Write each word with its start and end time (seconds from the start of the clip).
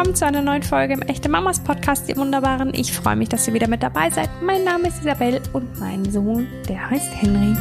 willkommen 0.00 0.16
zu 0.16 0.24
einer 0.24 0.40
neuen 0.40 0.62
Folge 0.62 0.94
im 0.94 1.02
Echte 1.02 1.28
Mamas 1.28 1.60
Podcast, 1.60 2.08
ihr 2.08 2.16
Wunderbaren. 2.16 2.72
Ich 2.72 2.90
freue 2.90 3.16
mich, 3.16 3.28
dass 3.28 3.46
ihr 3.46 3.52
wieder 3.52 3.68
mit 3.68 3.82
dabei 3.82 4.08
seid. 4.08 4.30
Mein 4.42 4.64
Name 4.64 4.88
ist 4.88 5.02
Isabel 5.02 5.42
und 5.52 5.78
mein 5.78 6.10
Sohn, 6.10 6.48
der 6.66 6.88
heißt 6.88 7.12
Henry. 7.16 7.54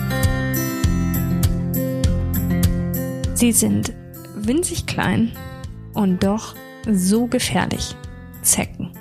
Sie 3.33 3.52
sind 3.52 3.91
winzig 4.36 4.86
klein 4.86 5.33
und 5.93 6.23
doch 6.23 6.55
so 6.89 7.28
gefährlich. 7.28 7.97
Zecken. 8.42 8.93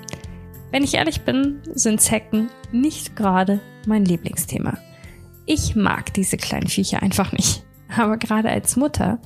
Wenn 0.71 0.83
ich 0.83 0.95
ehrlich 0.95 1.21
bin, 1.21 1.61
sind 1.73 2.01
Zecken 2.01 2.49
nicht 2.73 3.15
gerade 3.15 3.61
mein 3.87 4.03
Lieblingsthema. 4.03 4.77
Ich 5.45 5.77
mag 5.77 6.13
diese 6.13 6.35
kleinen 6.35 6.67
Viecher 6.67 7.01
einfach 7.01 7.31
nicht. 7.31 7.63
Aber 7.97 8.17
gerade 8.17 8.49
als 8.49 8.75
Mutter 8.75 9.21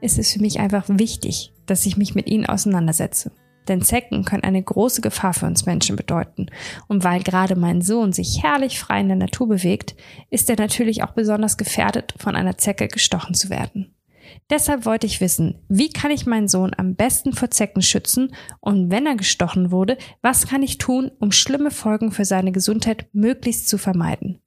ist 0.00 0.18
es 0.18 0.32
für 0.32 0.40
mich 0.40 0.60
einfach 0.60 0.84
wichtig, 0.88 1.52
dass 1.66 1.84
ich 1.84 1.98
mich 1.98 2.14
mit 2.14 2.26
ihnen 2.26 2.46
auseinandersetze. 2.46 3.32
Denn 3.68 3.82
Zecken 3.82 4.24
können 4.24 4.42
eine 4.42 4.62
große 4.62 5.00
Gefahr 5.00 5.34
für 5.34 5.46
uns 5.46 5.66
Menschen 5.66 5.96
bedeuten. 5.96 6.46
Und 6.88 7.04
weil 7.04 7.22
gerade 7.22 7.56
mein 7.56 7.82
Sohn 7.82 8.12
sich 8.12 8.42
herrlich 8.42 8.80
frei 8.80 9.00
in 9.00 9.08
der 9.08 9.16
Natur 9.16 9.48
bewegt, 9.48 9.94
ist 10.30 10.50
er 10.50 10.56
natürlich 10.56 11.02
auch 11.02 11.12
besonders 11.12 11.56
gefährdet, 11.56 12.14
von 12.18 12.36
einer 12.36 12.58
Zecke 12.58 12.88
gestochen 12.88 13.34
zu 13.34 13.50
werden. 13.50 13.94
Deshalb 14.48 14.84
wollte 14.84 15.06
ich 15.06 15.20
wissen, 15.20 15.58
wie 15.68 15.90
kann 15.90 16.10
ich 16.10 16.26
meinen 16.26 16.48
Sohn 16.48 16.72
am 16.76 16.94
besten 16.94 17.32
vor 17.32 17.50
Zecken 17.50 17.82
schützen 17.82 18.34
und 18.60 18.90
wenn 18.90 19.06
er 19.06 19.16
gestochen 19.16 19.70
wurde, 19.70 19.96
was 20.22 20.46
kann 20.46 20.62
ich 20.62 20.78
tun, 20.78 21.10
um 21.18 21.32
schlimme 21.32 21.70
Folgen 21.70 22.12
für 22.12 22.24
seine 22.24 22.52
Gesundheit 22.52 23.08
möglichst 23.12 23.68
zu 23.68 23.78
vermeiden? 23.78 24.40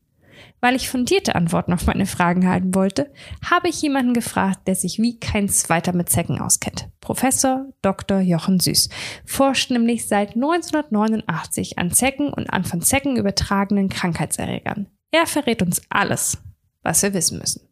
Weil 0.64 0.78
ich 0.78 0.88
fundierte 0.88 1.36
Antworten 1.36 1.74
auf 1.74 1.88
meine 1.88 2.06
Fragen 2.06 2.48
halten 2.48 2.74
wollte, 2.74 3.12
habe 3.44 3.68
ich 3.68 3.82
jemanden 3.82 4.14
gefragt, 4.14 4.66
der 4.66 4.76
sich 4.76 4.98
wie 4.98 5.20
kein 5.20 5.50
zweiter 5.50 5.92
mit 5.92 6.08
Zecken 6.08 6.40
auskennt. 6.40 6.88
Professor 7.02 7.66
Dr. 7.82 8.22
Jochen 8.22 8.62
Süß 8.62 8.88
forscht 9.26 9.72
nämlich 9.72 10.08
seit 10.08 10.36
1989 10.36 11.78
an 11.80 11.92
Zecken 11.92 12.32
und 12.32 12.50
an 12.50 12.64
von 12.64 12.82
Zecken 12.82 13.18
übertragenen 13.18 13.90
Krankheitserregern. 13.90 14.88
Er 15.12 15.28
verrät 15.28 15.62
uns 15.62 15.82
alles, 15.90 16.38
was 16.82 17.04
wir 17.04 17.14
wissen 17.14 17.40
müssen. 17.40 17.68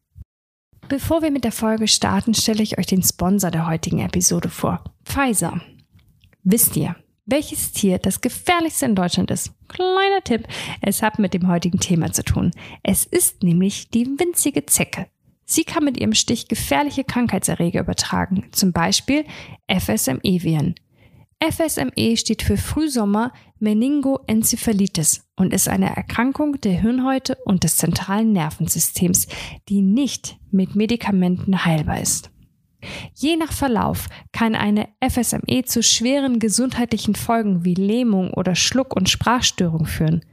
Bevor 0.90 1.22
wir 1.22 1.32
mit 1.32 1.46
der 1.46 1.54
Folge 1.54 1.88
starten, 1.88 2.34
stelle 2.34 2.62
ich 2.62 2.78
euch 2.78 2.88
den 2.88 3.04
Sponsor 3.04 3.52
der 3.52 3.68
heutigen 3.68 4.00
Episode 4.00 4.50
vor. 4.50 4.84
Pfizer. 5.06 5.62
Wisst 6.44 6.76
ihr, 6.76 6.98
welches 7.32 7.72
Tier 7.72 7.98
das 7.98 8.22
gefährlichste 8.22 8.86
in 8.86 8.96
Deutschland 8.96 9.32
ist? 9.32 9.52
Kleiner 9.68 10.22
Tipp, 10.24 10.48
es 10.82 11.02
hat 11.02 11.18
mit 11.18 11.34
dem 11.34 11.48
heutigen 11.48 11.80
Thema 11.80 12.12
zu 12.12 12.24
tun. 12.24 12.52
Es 12.84 13.06
ist 13.06 13.42
nämlich 13.42 13.90
die 13.90 14.06
winzige 14.06 14.66
Zecke. 14.66 15.08
Sie 15.46 15.64
kann 15.64 15.84
mit 15.84 16.00
ihrem 16.00 16.14
Stich 16.14 16.48
gefährliche 16.48 17.04
Krankheitserreger 17.04 17.82
übertragen, 17.82 18.48
zum 18.52 18.72
Beispiel 18.72 19.26
FSME-Viren. 19.68 20.76
FSME 21.42 22.18
steht 22.18 22.44
für 22.44 22.56
Frühsommer 22.56 23.34
Meningoenzephalitis 23.60 25.24
und 25.36 25.54
ist 25.54 25.68
eine 25.68 25.96
Erkrankung 25.96 26.62
der 26.62 26.80
Hirnhäute 26.80 27.36
und 27.46 27.64
des 27.64 27.78
zentralen 27.78 28.32
Nervensystems, 28.32 29.28
die 29.68 29.82
nicht 29.82 30.38
mit 30.52 30.76
Medikamenten 30.76 31.66
heilbar 31.66 32.00
ist. 32.00 32.31
Je 33.14 33.36
nach 33.38 33.52
Verlauf 33.52 34.08
kann 34.32 34.56
eine 34.56 34.88
FSME 35.02 35.64
zu 35.66 35.84
schweren 35.84 36.40
gesundheitlichen 36.40 37.16
Folgen 37.16 37.64
wie 37.64 37.74
Lähmung 37.74 38.32
oder 38.34 38.56
Schluck- 38.56 38.96
und 38.96 39.10
Sprachstörung 39.10 39.86
führen. 39.86 40.26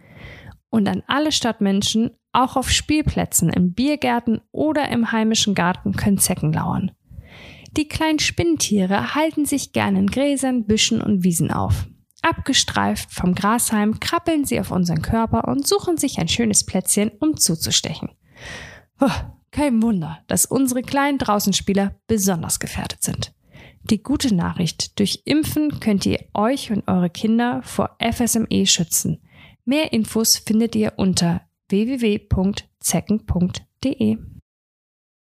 Und 0.70 0.88
an 0.88 1.02
alle 1.06 1.32
Stadtmenschen, 1.32 2.10
auch 2.32 2.56
auf 2.56 2.70
Spielplätzen, 2.70 3.50
in 3.50 3.72
Biergärten 3.72 4.40
oder 4.52 4.88
im 4.90 5.12
heimischen 5.12 5.54
Garten 5.54 5.94
können 5.94 6.18
Zecken 6.18 6.52
lauern. 6.52 6.92
Die 7.76 7.88
kleinen 7.88 8.18
Spinnentiere 8.18 9.14
halten 9.14 9.44
sich 9.44 9.72
gern 9.72 9.96
in 9.96 10.06
Gräsern, 10.08 10.66
Büschen 10.66 11.00
und 11.00 11.24
Wiesen 11.24 11.50
auf. 11.50 11.86
Abgestreift 12.22 13.12
vom 13.12 13.34
Grashalm 13.34 14.00
krabbeln 14.00 14.44
sie 14.44 14.58
auf 14.58 14.70
unseren 14.70 15.02
Körper 15.02 15.46
und 15.46 15.66
suchen 15.66 15.96
sich 15.96 16.18
ein 16.18 16.28
schönes 16.28 16.66
Plätzchen, 16.66 17.12
um 17.20 17.36
zuzustechen. 17.36 18.10
Oh, 19.00 19.10
kein 19.50 19.82
Wunder, 19.82 20.22
dass 20.26 20.46
unsere 20.46 20.82
kleinen 20.82 21.18
Draußenspieler 21.18 21.94
besonders 22.06 22.60
gefährdet 22.60 23.02
sind. 23.02 23.34
Die 23.82 24.02
gute 24.02 24.34
Nachricht, 24.34 24.98
durch 24.98 25.22
Impfen 25.24 25.80
könnt 25.80 26.04
ihr 26.04 26.24
euch 26.34 26.70
und 26.70 26.86
eure 26.88 27.10
Kinder 27.10 27.62
vor 27.62 27.96
FSME 28.00 28.66
schützen. 28.66 29.22
Mehr 29.64 29.92
Infos 29.92 30.36
findet 30.36 30.76
ihr 30.76 30.94
unter 30.96 31.42
www.zecken.de. 31.68 34.18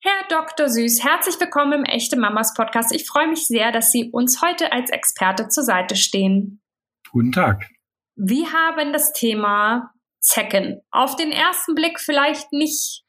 Herr 0.03 0.27
Dr. 0.29 0.67
Süß, 0.67 1.03
herzlich 1.03 1.39
willkommen 1.39 1.73
im 1.73 1.85
Echte 1.85 2.17
Mamas 2.17 2.55
Podcast. 2.55 2.93
Ich 2.93 3.05
freue 3.05 3.27
mich 3.27 3.45
sehr, 3.45 3.71
dass 3.71 3.91
Sie 3.91 4.09
uns 4.11 4.41
heute 4.41 4.71
als 4.71 4.89
Experte 4.89 5.47
zur 5.47 5.63
Seite 5.63 5.95
stehen. 5.95 6.59
Guten 7.11 7.31
Tag. 7.31 7.69
Wir 8.15 8.51
haben 8.51 8.93
das 8.93 9.13
Thema 9.13 9.93
Zecken. 10.19 10.81
Auf 10.91 11.15
den 11.15 11.31
ersten 11.31 11.75
Blick 11.75 11.99
vielleicht 11.99 12.51
nicht 12.51 13.03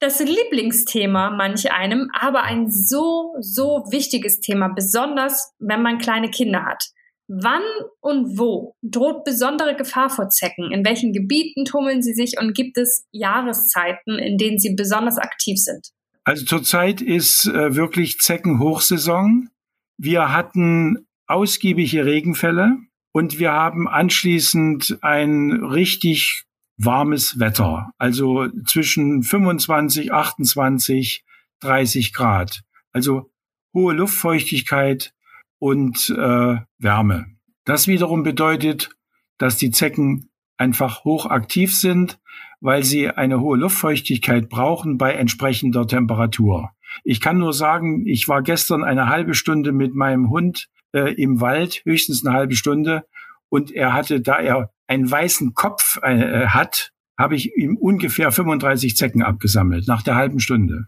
das 0.00 0.18
Lieblingsthema 0.18 1.30
manch 1.30 1.70
einem, 1.72 2.10
aber 2.18 2.42
ein 2.42 2.70
so, 2.70 3.36
so 3.40 3.84
wichtiges 3.90 4.40
Thema, 4.40 4.68
besonders 4.68 5.52
wenn 5.58 5.82
man 5.82 5.98
kleine 5.98 6.30
Kinder 6.30 6.64
hat. 6.64 6.82
Wann 7.28 7.62
und 8.00 8.38
wo 8.38 8.74
droht 8.82 9.24
besondere 9.24 9.76
Gefahr 9.76 10.10
vor 10.10 10.30
Zecken? 10.30 10.72
In 10.72 10.84
welchen 10.84 11.12
Gebieten 11.12 11.64
tummeln 11.64 12.02
sie 12.02 12.14
sich 12.14 12.40
und 12.40 12.54
gibt 12.54 12.76
es 12.76 13.06
Jahreszeiten, 13.12 14.18
in 14.18 14.36
denen 14.36 14.58
sie 14.58 14.74
besonders 14.74 15.16
aktiv 15.16 15.58
sind? 15.58 15.90
Also 16.24 16.44
zurzeit 16.44 17.00
ist 17.00 17.46
äh, 17.46 17.76
wirklich 17.76 18.18
Zeckenhochsaison. 18.18 19.48
Wir 19.96 20.32
hatten 20.32 21.06
ausgiebige 21.26 22.04
Regenfälle 22.04 22.78
und 23.12 23.38
wir 23.38 23.52
haben 23.52 23.86
anschließend 23.86 24.98
ein 25.02 25.52
richtig 25.52 26.44
warmes 26.82 27.38
Wetter, 27.38 27.92
also 27.98 28.48
zwischen 28.66 29.22
25, 29.22 30.12
28, 30.12 31.24
30 31.60 32.12
Grad. 32.12 32.62
Also 32.92 33.30
hohe 33.74 33.94
Luftfeuchtigkeit 33.94 35.12
und 35.58 36.10
äh, 36.10 36.56
Wärme. 36.78 37.26
Das 37.64 37.86
wiederum 37.86 38.22
bedeutet, 38.22 38.90
dass 39.38 39.56
die 39.56 39.70
Zecken 39.70 40.30
einfach 40.56 41.04
hochaktiv 41.04 41.76
sind, 41.76 42.18
weil 42.60 42.82
sie 42.82 43.08
eine 43.08 43.40
hohe 43.40 43.58
Luftfeuchtigkeit 43.58 44.48
brauchen 44.48 44.98
bei 44.98 45.12
entsprechender 45.12 45.86
Temperatur. 45.86 46.70
Ich 47.04 47.20
kann 47.20 47.38
nur 47.38 47.52
sagen, 47.52 48.06
ich 48.06 48.26
war 48.28 48.42
gestern 48.42 48.84
eine 48.84 49.08
halbe 49.08 49.34
Stunde 49.34 49.72
mit 49.72 49.94
meinem 49.94 50.30
Hund 50.30 50.68
äh, 50.92 51.14
im 51.14 51.40
Wald, 51.40 51.82
höchstens 51.84 52.24
eine 52.24 52.34
halbe 52.34 52.56
Stunde, 52.56 53.04
und 53.50 53.72
er 53.72 53.92
hatte, 53.92 54.20
da 54.20 54.38
er 54.38 54.70
einen 54.90 55.10
weißen 55.10 55.54
Kopf 55.54 55.98
äh, 56.02 56.46
hat, 56.46 56.92
habe 57.16 57.36
ich 57.36 57.56
ihm 57.56 57.76
ungefähr 57.76 58.32
35 58.32 58.96
Zecken 58.96 59.22
abgesammelt 59.22 59.86
nach 59.86 60.02
der 60.02 60.16
halben 60.16 60.40
Stunde. 60.40 60.86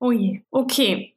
Oh 0.00 0.12
je, 0.12 0.42
okay. 0.50 1.14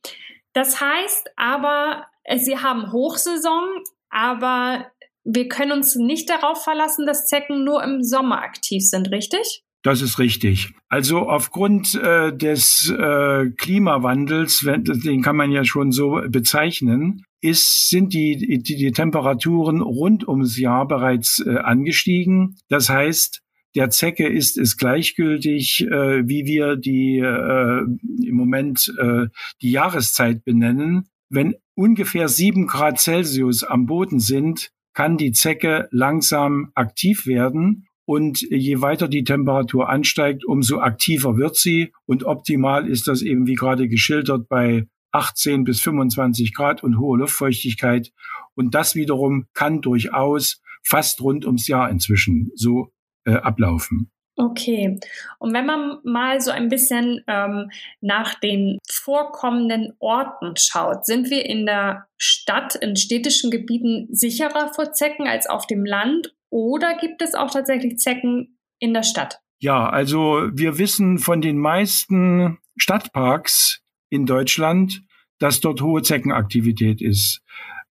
Das 0.53 0.81
heißt 0.81 1.29
aber, 1.37 2.05
äh, 2.23 2.37
Sie 2.37 2.57
haben 2.57 2.91
Hochsaison, 2.91 3.63
aber 4.09 4.87
wir 5.23 5.47
können 5.47 5.71
uns 5.71 5.95
nicht 5.95 6.29
darauf 6.29 6.63
verlassen, 6.63 7.05
dass 7.05 7.27
Zecken 7.27 7.63
nur 7.63 7.83
im 7.83 8.03
Sommer 8.03 8.41
aktiv 8.41 8.83
sind, 8.83 9.11
richtig? 9.11 9.63
Das 9.83 10.01
ist 10.01 10.19
richtig. 10.19 10.73
Also 10.89 11.29
aufgrund 11.29 11.95
äh, 11.95 12.35
des 12.35 12.89
äh, 12.89 13.49
Klimawandels, 13.51 14.65
den 14.65 15.21
kann 15.21 15.35
man 15.35 15.51
ja 15.51 15.63
schon 15.63 15.91
so 15.91 16.21
bezeichnen, 16.27 17.23
ist, 17.41 17.89
sind 17.89 18.13
die, 18.13 18.37
die, 18.37 18.75
die 18.75 18.91
Temperaturen 18.91 19.81
rund 19.81 20.27
ums 20.27 20.57
Jahr 20.57 20.87
bereits 20.87 21.43
äh, 21.45 21.57
angestiegen. 21.57 22.55
Das 22.69 22.89
heißt, 22.89 23.41
der 23.75 23.89
Zecke 23.91 24.27
ist 24.27 24.57
es 24.57 24.77
gleichgültig, 24.77 25.85
äh, 25.85 26.27
wie 26.27 26.45
wir 26.45 26.75
die 26.77 27.19
äh, 27.19 27.81
im 28.25 28.35
Moment 28.35 28.91
äh, 28.99 29.27
die 29.61 29.71
Jahreszeit 29.71 30.43
benennen. 30.43 31.09
Wenn 31.29 31.55
ungefähr 31.75 32.27
sieben 32.27 32.65
Grad 32.65 32.99
Celsius 32.99 33.63
am 33.63 33.85
Boden 33.85 34.19
sind, 34.19 34.71
kann 34.93 35.17
die 35.17 35.31
Zecke 35.31 35.87
langsam 35.91 36.71
aktiv 36.73 37.27
werden. 37.27 37.87
Und 38.05 38.41
je 38.41 38.81
weiter 38.81 39.07
die 39.07 39.25
Temperatur 39.25 39.89
ansteigt, 39.89 40.45
umso 40.45 40.79
aktiver 40.79 41.37
wird 41.37 41.55
sie. 41.55 41.91
Und 42.05 42.23
optimal 42.23 42.87
ist 42.87 43.07
das 43.07 43.21
eben, 43.21 43.45
wie 43.45 43.55
gerade 43.55 43.89
geschildert, 43.89 44.47
bei 44.49 44.87
18 45.17 45.63
bis 45.63 45.81
25 45.81 46.53
Grad 46.53 46.83
und 46.83 46.99
hohe 46.99 47.17
Luftfeuchtigkeit. 47.17 48.11
Und 48.55 48.75
das 48.75 48.95
wiederum 48.95 49.47
kann 49.53 49.81
durchaus 49.81 50.61
fast 50.83 51.21
rund 51.21 51.45
ums 51.45 51.67
Jahr 51.67 51.89
inzwischen 51.89 52.51
so 52.55 52.91
äh, 53.25 53.33
ablaufen. 53.33 54.11
Okay. 54.39 54.99
Und 55.39 55.53
wenn 55.53 55.65
man 55.65 55.97
mal 56.03 56.39
so 56.39 56.51
ein 56.51 56.69
bisschen 56.69 57.23
ähm, 57.27 57.71
nach 58.01 58.39
den 58.39 58.77
vorkommenden 58.87 59.93
Orten 59.97 60.53
schaut, 60.55 61.07
sind 61.07 61.31
wir 61.31 61.43
in 61.45 61.65
der 61.65 62.05
Stadt, 62.17 62.75
in 62.75 62.95
städtischen 62.95 63.49
Gebieten 63.49 64.07
sicherer 64.11 64.71
vor 64.75 64.93
Zecken 64.93 65.27
als 65.27 65.47
auf 65.47 65.65
dem 65.65 65.83
Land? 65.85 66.35
Oder 66.51 66.95
gibt 66.95 67.23
es 67.23 67.33
auch 67.33 67.49
tatsächlich 67.49 67.97
Zecken 67.97 68.59
in 68.77 68.93
der 68.93 69.03
Stadt? 69.03 69.39
Ja, 69.59 69.89
also 69.89 70.49
wir 70.53 70.77
wissen 70.77 71.17
von 71.17 71.41
den 71.41 71.57
meisten 71.57 72.59
Stadtparks 72.77 73.81
in 74.09 74.27
Deutschland, 74.27 75.01
dass 75.39 75.59
dort 75.59 75.81
hohe 75.81 76.01
Zeckenaktivität 76.01 77.01
ist. 77.01 77.41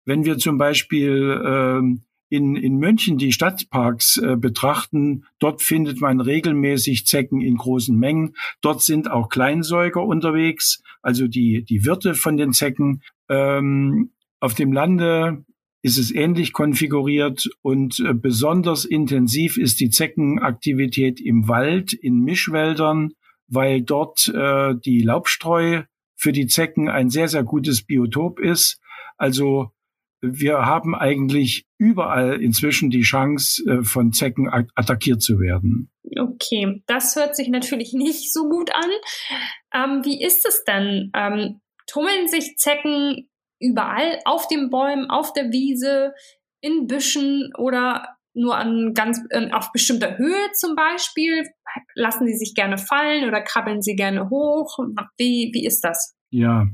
wenn 0.07 0.23
wir 0.23 0.37
zum 0.37 0.59
Beispiel 0.59 1.41
ähm, 1.43 2.03
in, 2.29 2.55
in 2.55 2.77
München 2.77 3.17
die 3.17 3.31
Stadtparks 3.31 4.17
äh, 4.17 4.35
betrachten, 4.35 5.25
dort 5.39 5.61
findet 5.61 6.01
man 6.01 6.21
regelmäßig 6.21 7.05
Zecken 7.05 7.41
in 7.41 7.57
großen 7.57 7.97
Mengen. 7.97 8.35
Dort 8.61 8.81
sind 8.81 9.09
auch 9.09 9.29
Kleinsäuger 9.29 10.03
unterwegs, 10.03 10.81
also 11.01 11.27
die, 11.27 11.63
die 11.63 11.85
Wirte 11.85 12.15
von 12.15 12.37
den 12.37 12.53
Zecken. 12.53 13.01
Ähm, 13.29 14.11
auf 14.39 14.53
dem 14.53 14.73
Lande 14.73 15.45
ist 15.81 15.99
es 15.99 16.13
ähnlich 16.13 16.51
konfiguriert 16.51 17.47
und 17.61 17.99
äh, 17.99 18.13
besonders 18.13 18.85
intensiv 18.85 19.57
ist 19.57 19.79
die 19.79 19.91
Zeckenaktivität 19.91 21.21
im 21.21 21.47
Wald, 21.47 21.93
in 21.93 22.21
Mischwäldern, 22.21 23.13
weil 23.47 23.83
dort 23.83 24.27
äh, 24.29 24.73
die 24.83 25.03
Laubstreu 25.03 25.83
für 26.15 26.31
die 26.31 26.47
Zecken 26.47 26.89
ein 26.89 27.09
sehr, 27.09 27.27
sehr 27.27 27.43
gutes 27.43 27.85
Biotop 27.85 28.39
ist. 28.39 28.79
Also 29.17 29.71
wir 30.21 30.65
haben 30.65 30.95
eigentlich 30.95 31.65
überall 31.77 32.41
inzwischen 32.41 32.89
die 32.89 33.01
Chance, 33.01 33.63
äh, 33.69 33.83
von 33.83 34.11
Zecken 34.11 34.49
attackiert 34.75 35.21
zu 35.21 35.39
werden. 35.39 35.91
Okay, 36.17 36.83
das 36.87 37.15
hört 37.15 37.35
sich 37.35 37.49
natürlich 37.49 37.93
nicht 37.93 38.33
so 38.33 38.49
gut 38.49 38.71
an. 38.73 38.89
Ähm, 39.73 40.05
wie 40.05 40.21
ist 40.21 40.45
es 40.47 40.63
denn? 40.63 41.11
Ähm, 41.13 41.61
tummeln 41.87 42.27
sich 42.27 42.57
Zecken 42.57 43.29
überall 43.59 44.19
auf 44.25 44.47
den 44.47 44.69
Bäumen, 44.69 45.09
auf 45.09 45.33
der 45.33 45.51
Wiese, 45.51 46.13
in 46.61 46.87
Büschen 46.87 47.51
oder 47.57 48.14
nur 48.35 48.57
an 48.57 48.93
ganz 48.93 49.21
äh, 49.29 49.51
auf 49.51 49.71
bestimmter 49.71 50.17
Höhe 50.17 50.51
zum 50.53 50.75
Beispiel? 50.75 51.43
Lassen 51.95 52.27
sie 52.27 52.35
sich 52.35 52.53
gerne 52.55 52.77
fallen 52.77 53.27
oder 53.27 53.41
krabbeln 53.41 53.81
sie 53.81 53.95
gerne 53.95 54.29
hoch? 54.29 54.77
Wie, 55.17 55.51
wie 55.53 55.65
ist 55.65 55.81
das? 55.81 56.15
Ja, 56.29 56.67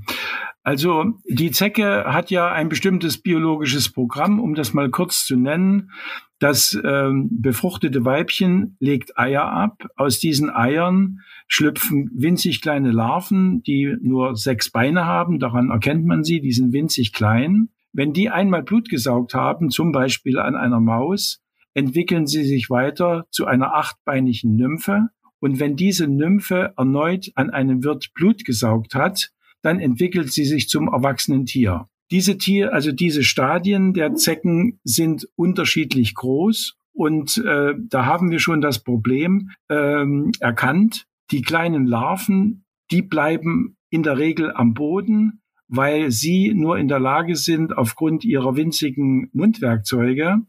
also 0.63 1.13
die 1.27 1.51
Zecke 1.51 2.05
hat 2.05 2.29
ja 2.29 2.51
ein 2.51 2.69
bestimmtes 2.69 3.21
biologisches 3.21 3.91
Programm, 3.91 4.39
um 4.39 4.53
das 4.53 4.73
mal 4.73 4.89
kurz 4.89 5.25
zu 5.25 5.35
nennen. 5.35 5.91
Das 6.39 6.79
ähm, 6.83 7.29
befruchtete 7.31 8.05
Weibchen 8.05 8.75
legt 8.79 9.17
Eier 9.17 9.45
ab. 9.45 9.83
Aus 9.95 10.19
diesen 10.19 10.49
Eiern 10.49 11.19
schlüpfen 11.47 12.09
winzig 12.13 12.61
kleine 12.61 12.91
Larven, 12.91 13.61
die 13.63 13.95
nur 14.01 14.35
sechs 14.35 14.71
Beine 14.71 15.05
haben. 15.05 15.39
Daran 15.39 15.69
erkennt 15.69 16.05
man 16.05 16.23
sie, 16.23 16.41
die 16.41 16.51
sind 16.51 16.73
winzig 16.73 17.13
klein. 17.13 17.69
Wenn 17.93 18.13
die 18.13 18.29
einmal 18.29 18.63
Blut 18.63 18.89
gesaugt 18.89 19.33
haben, 19.33 19.69
zum 19.69 19.91
Beispiel 19.91 20.39
an 20.39 20.55
einer 20.55 20.79
Maus, 20.79 21.41
entwickeln 21.73 22.27
sie 22.27 22.43
sich 22.43 22.69
weiter 22.69 23.25
zu 23.31 23.45
einer 23.45 23.73
achtbeinigen 23.73 24.55
Nymphe. 24.55 25.07
Und 25.39 25.59
wenn 25.59 25.75
diese 25.75 26.07
Nymphe 26.07 26.73
erneut 26.77 27.31
an 27.35 27.49
einem 27.49 27.83
Wirt 27.83 28.13
Blut 28.13 28.45
gesaugt 28.45 28.95
hat, 28.95 29.31
dann 29.61 29.79
entwickelt 29.79 30.31
sie 30.31 30.45
sich 30.45 30.69
zum 30.69 30.87
erwachsenen 30.87 31.45
Tier. 31.45 31.87
Diese 32.11 32.37
Tier, 32.37 32.73
also 32.73 32.91
diese 32.91 33.23
Stadien 33.23 33.93
der 33.93 34.15
Zecken 34.15 34.79
sind 34.83 35.27
unterschiedlich 35.35 36.13
groß 36.13 36.77
und 36.93 37.37
äh, 37.37 37.73
da 37.77 38.05
haben 38.05 38.31
wir 38.31 38.39
schon 38.39 38.61
das 38.61 38.83
Problem 38.83 39.51
ähm, 39.69 40.31
erkannt. 40.39 41.07
Die 41.31 41.41
kleinen 41.41 41.85
Larven, 41.85 42.65
die 42.91 43.01
bleiben 43.01 43.77
in 43.89 44.03
der 44.03 44.17
Regel 44.17 44.51
am 44.53 44.73
Boden, 44.73 45.41
weil 45.69 46.11
sie 46.11 46.53
nur 46.53 46.77
in 46.77 46.89
der 46.89 46.99
Lage 46.99 47.37
sind, 47.37 47.77
aufgrund 47.77 48.25
ihrer 48.25 48.57
winzigen 48.57 49.29
Mundwerkzeuge, 49.31 50.41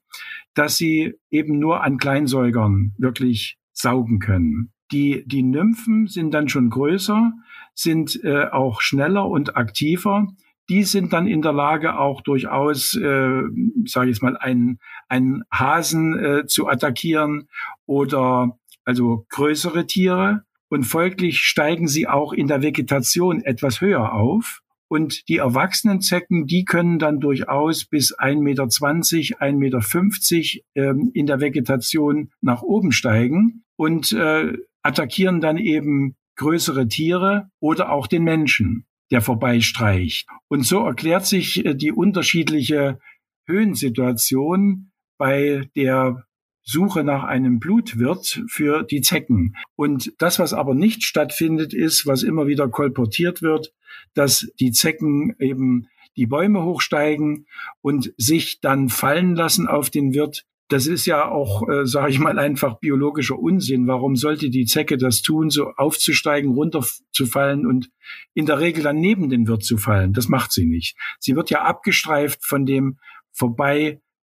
dass 0.54 0.76
sie 0.76 1.14
eben 1.31 1.58
nur 1.58 1.82
an 1.82 1.99
Kleinsäugern 1.99 2.94
wirklich 2.99 3.58
saugen 3.72 4.19
können. 4.19 4.72
Die, 4.93 5.25
die 5.26 5.43
Nymphen 5.43 6.06
sind 6.06 6.32
dann 6.34 6.49
schon 6.49 6.69
größer, 6.69 7.32
sind 7.75 8.22
äh, 8.25 8.46
auch 8.50 8.82
schneller 8.82 9.26
und 9.26 9.56
aktiver. 9.56 10.26
Die 10.69 10.84
sind 10.84 11.12
dann 11.12 11.26
in 11.26 11.43
der 11.43 11.52
Lage, 11.52 11.99
auch 11.99 12.20
durchaus, 12.20 12.94
äh, 12.94 13.43
sage 13.87 14.10
ich 14.10 14.20
mal, 14.20 14.37
einen, 14.37 14.78
einen 15.08 15.43
Hasen 15.50 16.19
äh, 16.19 16.46
zu 16.46 16.69
attackieren 16.69 17.49
oder 17.87 18.58
also 18.84 19.26
größere 19.31 19.87
Tiere. 19.87 20.43
Und 20.69 20.84
folglich 20.84 21.40
steigen 21.40 21.88
sie 21.88 22.06
auch 22.06 22.32
in 22.32 22.46
der 22.46 22.62
Vegetation 22.62 23.43
etwas 23.43 23.81
höher 23.81 24.12
auf. 24.12 24.62
Und 24.93 25.27
die 25.31 25.39
erwachsenen 25.39 26.03
Zecken, 26.03 26.44
die 26.44 26.67
können 26.67 26.99
dann 26.99 27.19
durchaus 27.19 27.87
bis 27.87 28.15
1,20 28.15 28.43
Meter, 28.43 28.65
1,50 28.65 29.55
Meter 29.56 30.91
ähm, 30.91 31.11
in 31.15 31.25
der 31.25 31.41
Vegetation 31.41 32.31
nach 32.43 32.61
oben 32.61 32.93
steigen 32.93 33.65
und 33.77 34.12
äh, 34.12 34.53
attackieren 34.83 35.41
dann 35.41 35.56
eben 35.56 36.17
größere 36.37 36.89
Tiere 36.89 37.49
oder 37.59 37.91
auch 37.91 38.06
den 38.06 38.23
Menschen, 38.23 38.85
der 39.11 39.23
vorbeistreicht. 39.23 40.29
Und 40.49 40.67
so 40.67 40.85
erklärt 40.85 41.25
sich 41.25 41.65
äh, 41.65 41.75
die 41.75 41.93
unterschiedliche 41.93 42.99
Höhensituation 43.47 44.93
bei 45.17 45.71
der 45.75 46.27
Suche 46.64 47.05
nach 47.05 47.25
einem 47.25 47.59
Blutwirt 47.59 48.43
für 48.49 48.82
die 48.82 49.00
Zecken. 49.00 49.56
Und 49.76 50.12
das, 50.19 50.38
was 50.38 50.53
aber 50.53 50.75
nicht 50.75 51.03
stattfindet, 51.03 51.75
ist, 51.75 52.06
was 52.06 52.23
immer 52.23 52.47
wieder 52.47 52.69
kolportiert 52.69 53.43
wird, 53.43 53.73
dass 54.14 54.50
die 54.61 54.73
Zecken 54.73 55.35
eben 55.38 55.88
die 56.17 56.26
Bäume 56.26 56.62
hochsteigen 56.62 57.47
und 57.81 58.12
sich 58.17 58.61
dann 58.61 58.88
fallen 58.88 59.35
lassen 59.35 59.67
auf 59.67 59.91
den 59.91 60.12
Wirt, 60.14 60.44
das 60.73 60.87
ist 60.87 61.05
ja 61.05 61.29
auch, 61.29 61.69
äh, 61.69 61.87
sage 61.87 62.11
ich 62.11 62.19
mal, 62.19 62.38
einfach 62.38 62.79
biologischer 62.79 63.38
Unsinn. 63.38 63.87
Warum 63.87 64.17
sollte 64.17 64.49
die 64.49 64.64
Zecke 64.64 64.97
das 64.97 65.20
tun, 65.20 65.50
so 65.50 65.73
aufzusteigen, 65.76 66.53
runterzufallen 66.53 67.67
und 67.67 67.91
in 68.32 68.47
der 68.47 68.59
Regel 68.59 68.82
dann 68.82 68.99
neben 68.99 69.29
den 69.29 69.47
Wirt 69.47 69.64
zu 69.64 69.76
fallen? 69.76 70.14
Das 70.14 70.29
macht 70.29 70.53
sie 70.53 70.64
nicht. 70.64 70.97
Sie 71.19 71.37
wird 71.37 71.50
ja 71.50 71.62
abgestreift 71.62 72.44
von 72.44 72.64
dem 72.64 72.99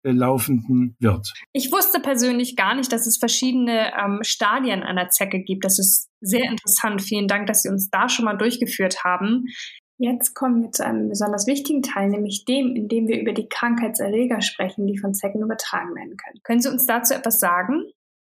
vorbeilaufenden 0.03 0.95
Wirt. 0.99 1.33
Ich 1.53 1.71
wusste 1.71 1.99
persönlich 1.99 2.55
gar 2.55 2.75
nicht, 2.75 2.91
dass 2.91 3.07
es 3.07 3.17
verschiedene 3.17 3.91
ähm, 3.97 4.19
Stadien 4.21 4.83
einer 4.83 5.09
Zecke 5.09 5.39
gibt. 5.39 5.65
Das 5.65 5.79
ist 5.79 6.09
sehr 6.21 6.43
interessant. 6.49 7.01
Vielen 7.01 7.27
Dank, 7.27 7.47
dass 7.47 7.61
Sie 7.61 7.69
uns 7.69 7.89
da 7.89 8.09
schon 8.09 8.25
mal 8.25 8.37
durchgeführt 8.37 9.03
haben. 9.03 9.45
Jetzt 9.97 10.33
kommen 10.33 10.61
wir 10.61 10.71
zu 10.71 10.85
einem 10.85 11.07
besonders 11.07 11.47
wichtigen 11.47 11.81
Teil, 11.81 12.09
nämlich 12.09 12.45
dem, 12.45 12.75
in 12.75 12.87
dem 12.87 13.07
wir 13.07 13.21
über 13.21 13.31
die 13.31 13.47
Krankheitserreger 13.47 14.41
sprechen, 14.41 14.87
die 14.87 14.97
von 14.97 15.13
Zecken 15.13 15.41
übertragen 15.41 15.95
werden 15.95 16.17
können. 16.17 16.41
Können 16.43 16.61
Sie 16.61 16.69
uns 16.69 16.85
dazu 16.85 17.13
etwas 17.13 17.39
sagen? 17.39 17.83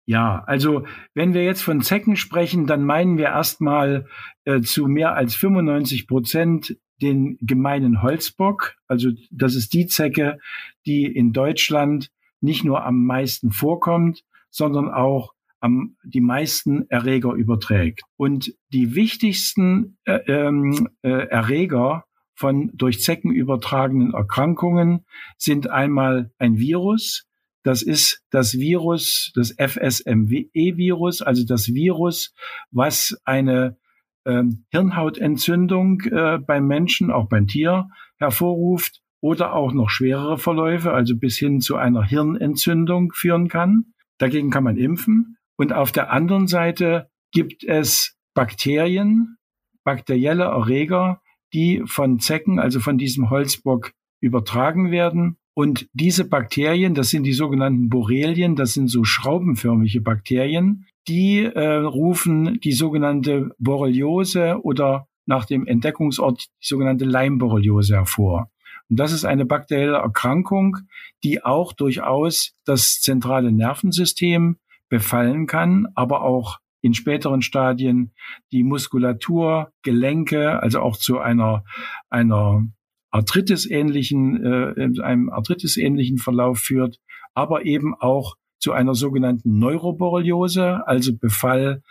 Ja, 0.06 0.44
also 0.46 0.86
wenn 1.14 1.34
wir 1.34 1.46
jetzt 1.46 1.62
von 1.62 1.82
Zecken 1.82 2.18
sprechen, 2.18 2.68
dann 2.68 2.84
meinen 2.84 3.18
wir 3.18 3.28
erstmal 3.28 4.06
äh, 4.44 4.60
zu 4.60 4.88
mehr 4.88 5.16
als 5.16 5.34
95 5.36 6.08
Prozent 6.08 6.78
den 7.02 7.38
gemeinen 7.42 8.02
Holzbock. 8.02 8.76
Also 8.88 9.10
das 9.32 9.56
ist 9.56 9.74
die 9.74 9.88
Zecke, 9.88 10.40
die 10.86 11.06
in 11.06 11.34
Deutschland 11.34 12.12
nicht 12.42 12.64
nur 12.64 12.86
am 12.86 13.06
meisten 13.06 13.52
vorkommt, 13.52 14.24
sondern 14.50 14.92
auch 14.92 15.34
am, 15.60 15.96
die 16.04 16.22
meisten 16.22 16.90
Erreger 16.90 17.34
überträgt. 17.34 18.02
Und 18.18 18.54
die 18.70 18.96
wichtigsten 18.96 19.98
äh, 20.04 20.20
ähm, 20.28 20.90
äh, 21.02 21.10
Erreger 21.10 22.04
von 22.36 22.72
durch 22.74 23.02
Zecken 23.02 23.32
übertragenen 23.32 24.14
Erkrankungen 24.14 25.06
sind 25.38 25.70
einmal 25.70 26.32
ein 26.38 26.58
Virus. 26.58 27.26
Das 27.64 27.82
ist 27.82 28.22
das 28.30 28.56
Virus, 28.56 29.32
das 29.36 29.56
FSME-Virus, 29.58 31.22
also 31.22 31.46
das 31.46 31.74
Virus, 31.74 32.34
was 32.72 33.18
eine 33.24 33.78
ähm, 34.26 34.66
Hirnhautentzündung 34.72 36.02
äh, 36.02 36.40
beim 36.40 36.68
Menschen, 36.68 37.12
auch 37.12 37.28
beim 37.28 37.48
Tier 37.48 37.90
hervorruft 38.18 39.02
oder 39.22 39.54
auch 39.54 39.74
noch 39.74 39.90
schwerere 39.90 40.38
Verläufe, 40.38 40.92
also 40.92 41.18
bis 41.18 41.38
hin 41.38 41.62
zu 41.62 41.76
einer 41.76 42.04
Hirnentzündung 42.04 43.12
führen 43.14 43.48
kann. 43.48 43.94
Dagegen 44.18 44.50
kann 44.50 44.64
man 44.64 44.78
impfen. 44.78 45.38
Und 45.58 45.74
auf 45.74 45.92
der 45.92 46.12
anderen 46.12 46.48
Seite 46.48 47.10
gibt 47.32 47.64
es 47.64 48.18
Bakterien, 48.34 49.38
bakterielle 49.84 50.46
Erreger, 50.46 51.22
die 51.54 51.84
von 51.86 52.20
Zecken, 52.20 52.60
also 52.60 52.80
von 52.80 52.98
diesem 52.98 53.30
Holzbock, 53.30 53.92
übertragen 54.22 54.92
werden. 54.92 55.38
Und 55.54 55.88
diese 55.94 56.28
Bakterien, 56.28 56.96
das 56.96 57.10
sind 57.10 57.24
die 57.24 57.34
sogenannten 57.34 57.90
Borrelien, 57.90 58.56
das 58.56 58.74
sind 58.74 58.88
so 58.88 59.04
schraubenförmige 59.04 60.02
Bakterien, 60.02 60.86
die 61.08 61.44
äh, 61.44 61.76
rufen 61.76 62.60
die 62.62 62.72
sogenannte 62.72 63.52
Borreliose 63.60 64.60
oder 64.64 65.08
nach 65.26 65.46
dem 65.46 65.66
Entdeckungsort 65.66 66.46
die 66.62 66.68
sogenannte 66.68 67.06
Leimborreliose 67.06 67.96
hervor. 67.96 68.50
Und 68.90 69.00
das 69.00 69.12
ist 69.12 69.26
eine 69.26 69.46
bakterielle 69.46 69.98
Erkrankung, 69.98 70.78
die 71.24 71.44
auch 71.44 71.74
durchaus 71.74 72.54
das 72.66 73.02
zentrale 73.02 73.52
Nervensystem 73.52 74.58
befallen 74.90 75.48
kann, 75.48 75.88
aber 75.96 76.24
auch 76.24 76.60
in 76.82 76.94
späteren 76.94 77.42
Stadien 77.42 78.12
die 78.52 78.64
Muskulatur, 78.64 79.72
Gelenke, 79.84 80.62
also 80.62 80.82
auch 80.82 80.98
zu 80.98 81.20
einer, 81.20 81.64
einer 82.10 82.68
Arthritis-ähnlichen, 83.10 84.44
äh, 84.44 85.02
einem 85.02 85.30
Arthritis-ähnlichen 85.30 86.18
Verlauf 86.18 86.60
führt, 86.60 87.00
aber 87.34 87.66
eben 87.66 87.96
auch 87.96 88.36
zu 88.64 88.72
einer 88.72 88.96
sogenannten 88.96 89.60
Neuroborreliose, 89.60 90.88
also 90.88 91.14
Befall 91.18 91.84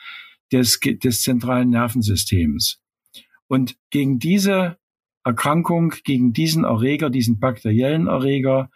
des, 0.50 0.80
des 0.80 1.20
zentralen 1.20 1.68
Nervensystems. 1.68 2.80
Und 3.46 3.76
gegen 3.90 4.18
diese 4.18 4.78
Erkrankung 5.22 5.92
gegen 6.02 6.32
diesen 6.32 6.64
Erreger, 6.64 7.10
diesen 7.10 7.38
bakteriellen 7.38 8.06
Erreger, 8.06 8.70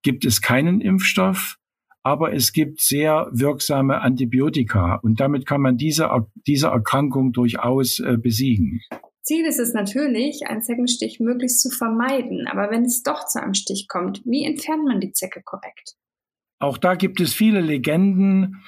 gibt 0.00 0.24
es 0.24 0.40
keinen 0.40 0.80
Impfstoff, 0.80 1.58
aber 2.02 2.32
es 2.32 2.52
gibt 2.52 2.80
sehr 2.80 3.28
wirksame 3.30 4.00
Antibiotika 4.00 4.96
und 5.02 5.20
damit 5.20 5.44
kann 5.44 5.60
man 5.60 5.76
diese, 5.76 6.08
diese 6.46 6.68
Erkrankung 6.68 7.32
durchaus 7.32 8.00
äh, 8.00 8.16
besiegen. 8.16 8.80
Ziel 9.20 9.44
ist 9.44 9.60
es 9.60 9.74
natürlich, 9.74 10.46
einen 10.46 10.62
Zeckenstich 10.62 11.20
möglichst 11.20 11.60
zu 11.60 11.68
vermeiden, 11.68 12.46
aber 12.46 12.70
wenn 12.70 12.84
es 12.84 13.02
doch 13.02 13.26
zu 13.26 13.42
einem 13.42 13.54
Stich 13.54 13.86
kommt, 13.86 14.22
wie 14.24 14.44
entfernt 14.44 14.84
man 14.84 15.00
die 15.00 15.12
Zecke 15.12 15.42
korrekt? 15.42 15.94
Auch 16.64 16.78
da 16.78 16.94
gibt 16.94 17.20
es 17.20 17.34
viele 17.34 17.60
Legenden. 17.60 18.62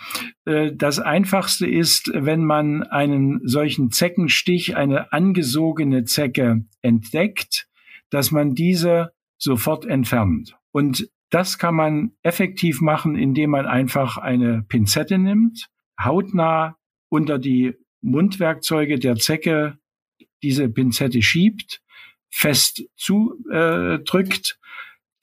Äh, 0.45 0.73
das 0.75 0.99
Einfachste 0.99 1.67
ist, 1.67 2.11
wenn 2.13 2.45
man 2.45 2.83
einen 2.83 3.41
solchen 3.49 3.91
Zeckenstich, 3.91 4.77
eine 4.77 5.15
angesogene 5.15 6.05
Zecke 6.05 6.67
entdeckt, 6.83 7.67
dass 8.11 8.31
man 8.33 8.55
diese 8.55 9.13
sofort 9.39 9.87
entfernt. 9.87 10.59
Und 10.73 11.09
das 11.31 11.57
kann 11.57 11.75
man 11.75 12.13
effektiv 12.23 12.83
machen, 12.83 13.17
indem 13.17 13.49
man 13.51 13.65
einfach 13.65 14.19
eine 14.19 14.63
Pinzette 14.69 15.17
nimmt, 15.17 15.67
hautnah 15.99 16.77
unter 17.09 17.39
die 17.39 17.77
Mundwerkzeuge 18.03 18.99
der 18.99 19.17
Zecke 19.17 19.79
diese 20.43 20.69
Pinzette 20.69 21.23
schiebt, 21.23 21.81
fest 22.29 22.83
zudrückt, 22.95 24.59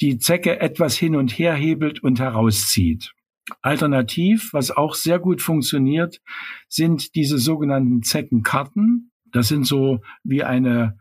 die 0.02 0.18
Zecke 0.18 0.60
etwas 0.60 0.98
hin 0.98 1.16
und 1.16 1.32
her 1.38 1.54
hebelt 1.54 2.04
und 2.04 2.20
herauszieht. 2.20 3.14
Alternativ, 3.62 4.54
was 4.54 4.72
auch 4.72 4.96
sehr 4.96 5.20
gut 5.20 5.42
funktioniert, 5.42 6.22
sind 6.70 7.16
diese 7.16 7.38
sogenannten 7.38 8.02
Zeckenkarten. 8.02 9.12
Das 9.32 9.48
sind 9.48 9.66
so 9.66 10.02
wie 10.24 10.44
eine, 10.44 10.98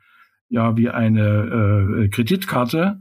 ja, 0.49 0.77
wie 0.77 0.89
eine 0.89 2.05
äh, 2.05 2.09
Kreditkarte 2.09 3.01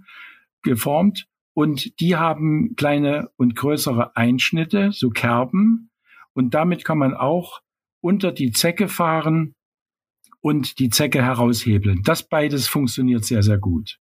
geformt. 0.62 1.27
Und 1.53 2.00
die 2.00 2.15
haben 2.15 2.75
kleine 2.75 3.29
und 3.36 3.55
größere 3.55 4.15
Einschnitte, 4.15 4.91
so 4.91 5.10
Kerben. 5.10 5.89
Und 6.33 6.53
damit 6.53 6.86
kann 6.86 6.98
man 6.98 7.13
auch 7.13 7.62
unter 8.00 8.31
die 8.31 8.51
Zecke 8.51 8.88
fahren 8.88 9.55
und 10.39 10.79
die 10.79 10.89
Zecke 10.89 11.24
heraushebeln. 11.24 12.01
Das 12.03 12.27
beides 12.27 12.67
funktioniert 12.67 13.25
sehr, 13.25 13.43
sehr 13.43 13.57
gut. 13.57 14.00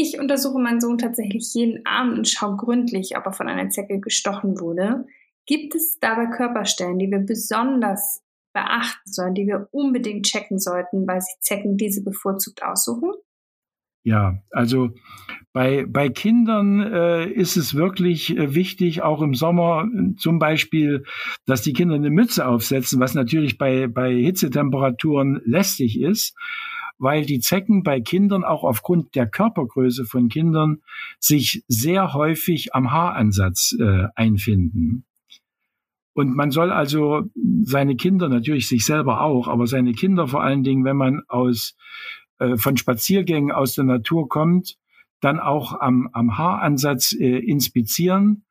Ich 0.00 0.20
untersuche 0.20 0.60
meinen 0.60 0.80
Sohn 0.80 0.96
tatsächlich 0.96 1.52
jeden 1.54 1.84
Abend 1.84 2.18
und 2.18 2.28
schaue 2.28 2.56
gründlich, 2.56 3.18
ob 3.18 3.26
er 3.26 3.32
von 3.32 3.48
einer 3.48 3.68
Zecke 3.70 3.98
gestochen 3.98 4.60
wurde. 4.60 5.06
Gibt 5.44 5.74
es 5.74 5.98
dabei 5.98 6.26
Körperstellen, 6.26 7.00
die 7.00 7.10
wir 7.10 7.18
besonders 7.18 8.22
beachten 8.52 9.10
sollen, 9.10 9.34
die 9.34 9.48
wir 9.48 9.66
unbedingt 9.72 10.24
checken 10.24 10.60
sollten, 10.60 11.04
weil 11.08 11.20
sich 11.20 11.34
Zecken 11.40 11.76
diese 11.76 12.04
bevorzugt 12.04 12.62
aussuchen? 12.62 13.10
Ja, 14.04 14.40
also 14.52 14.90
bei, 15.52 15.84
bei 15.84 16.10
Kindern 16.10 16.80
äh, 16.80 17.28
ist 17.28 17.56
es 17.56 17.74
wirklich 17.74 18.36
äh, 18.36 18.54
wichtig, 18.54 19.02
auch 19.02 19.20
im 19.20 19.34
Sommer 19.34 19.84
äh, 19.84 20.14
zum 20.14 20.38
Beispiel, 20.38 21.02
dass 21.44 21.62
die 21.62 21.72
Kinder 21.72 21.96
eine 21.96 22.10
Mütze 22.10 22.46
aufsetzen, 22.46 23.00
was 23.00 23.14
natürlich 23.14 23.58
bei, 23.58 23.88
bei 23.88 24.14
Hitzetemperaturen 24.14 25.42
lästig 25.44 26.00
ist, 26.00 26.36
weil 26.98 27.24
die 27.24 27.40
Zecken 27.40 27.82
bei 27.82 28.00
Kindern 28.00 28.44
auch 28.44 28.64
aufgrund 28.64 29.14
der 29.14 29.28
Körpergröße 29.28 30.04
von 30.04 30.28
Kindern 30.28 30.82
sich 31.18 31.64
sehr 31.68 32.14
häufig 32.14 32.74
am 32.74 32.90
Haaransatz 32.90 33.76
äh, 33.78 34.08
einfinden. 34.14 35.04
Und 36.14 36.34
man 36.34 36.50
soll 36.50 36.72
also 36.72 37.22
seine 37.62 37.94
Kinder, 37.94 38.28
natürlich 38.28 38.66
sich 38.66 38.84
selber 38.84 39.20
auch, 39.20 39.46
aber 39.46 39.68
seine 39.68 39.92
Kinder 39.92 40.26
vor 40.26 40.42
allen 40.42 40.64
Dingen, 40.64 40.84
wenn 40.84 40.96
man 40.96 41.22
aus 41.28 41.76
äh, 42.40 42.56
von 42.56 42.76
Spaziergängen 42.76 43.52
aus 43.52 43.74
der 43.74 43.84
Natur 43.84 44.28
kommt, 44.28 44.76
dann 45.20 45.38
auch 45.38 45.80
am, 45.80 46.08
am 46.12 46.36
Haaransatz 46.36 47.12
äh, 47.12 47.38
inspizieren 47.38 48.44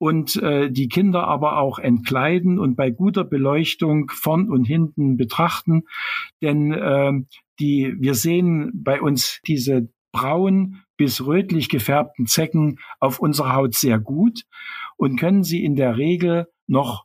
und 0.00 0.36
äh, 0.36 0.70
die 0.70 0.88
Kinder 0.88 1.28
aber 1.28 1.58
auch 1.58 1.78
entkleiden 1.78 2.58
und 2.58 2.74
bei 2.74 2.90
guter 2.90 3.22
Beleuchtung 3.22 4.10
vorn 4.10 4.48
und 4.48 4.64
hinten 4.64 5.18
betrachten. 5.18 5.82
Denn 6.40 6.72
äh, 6.72 7.12
die, 7.58 7.94
wir 7.98 8.14
sehen 8.14 8.70
bei 8.72 9.02
uns 9.02 9.40
diese 9.46 9.90
braun 10.10 10.80
bis 10.96 11.26
rötlich 11.26 11.68
gefärbten 11.68 12.26
Zecken 12.26 12.78
auf 12.98 13.20
unserer 13.20 13.54
Haut 13.54 13.74
sehr 13.74 13.98
gut 13.98 14.44
und 14.96 15.20
können 15.20 15.44
sie 15.44 15.62
in 15.62 15.76
der 15.76 15.98
Regel 15.98 16.48
noch 16.66 17.04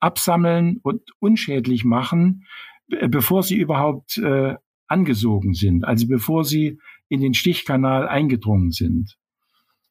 absammeln 0.00 0.80
und 0.82 1.02
unschädlich 1.20 1.84
machen, 1.84 2.46
bevor 2.88 3.44
sie 3.44 3.56
überhaupt 3.56 4.18
äh, 4.18 4.56
angesogen 4.88 5.54
sind, 5.54 5.84
also 5.84 6.08
bevor 6.08 6.44
sie 6.44 6.80
in 7.08 7.20
den 7.20 7.34
Stichkanal 7.34 8.08
eingedrungen 8.08 8.72
sind. 8.72 9.17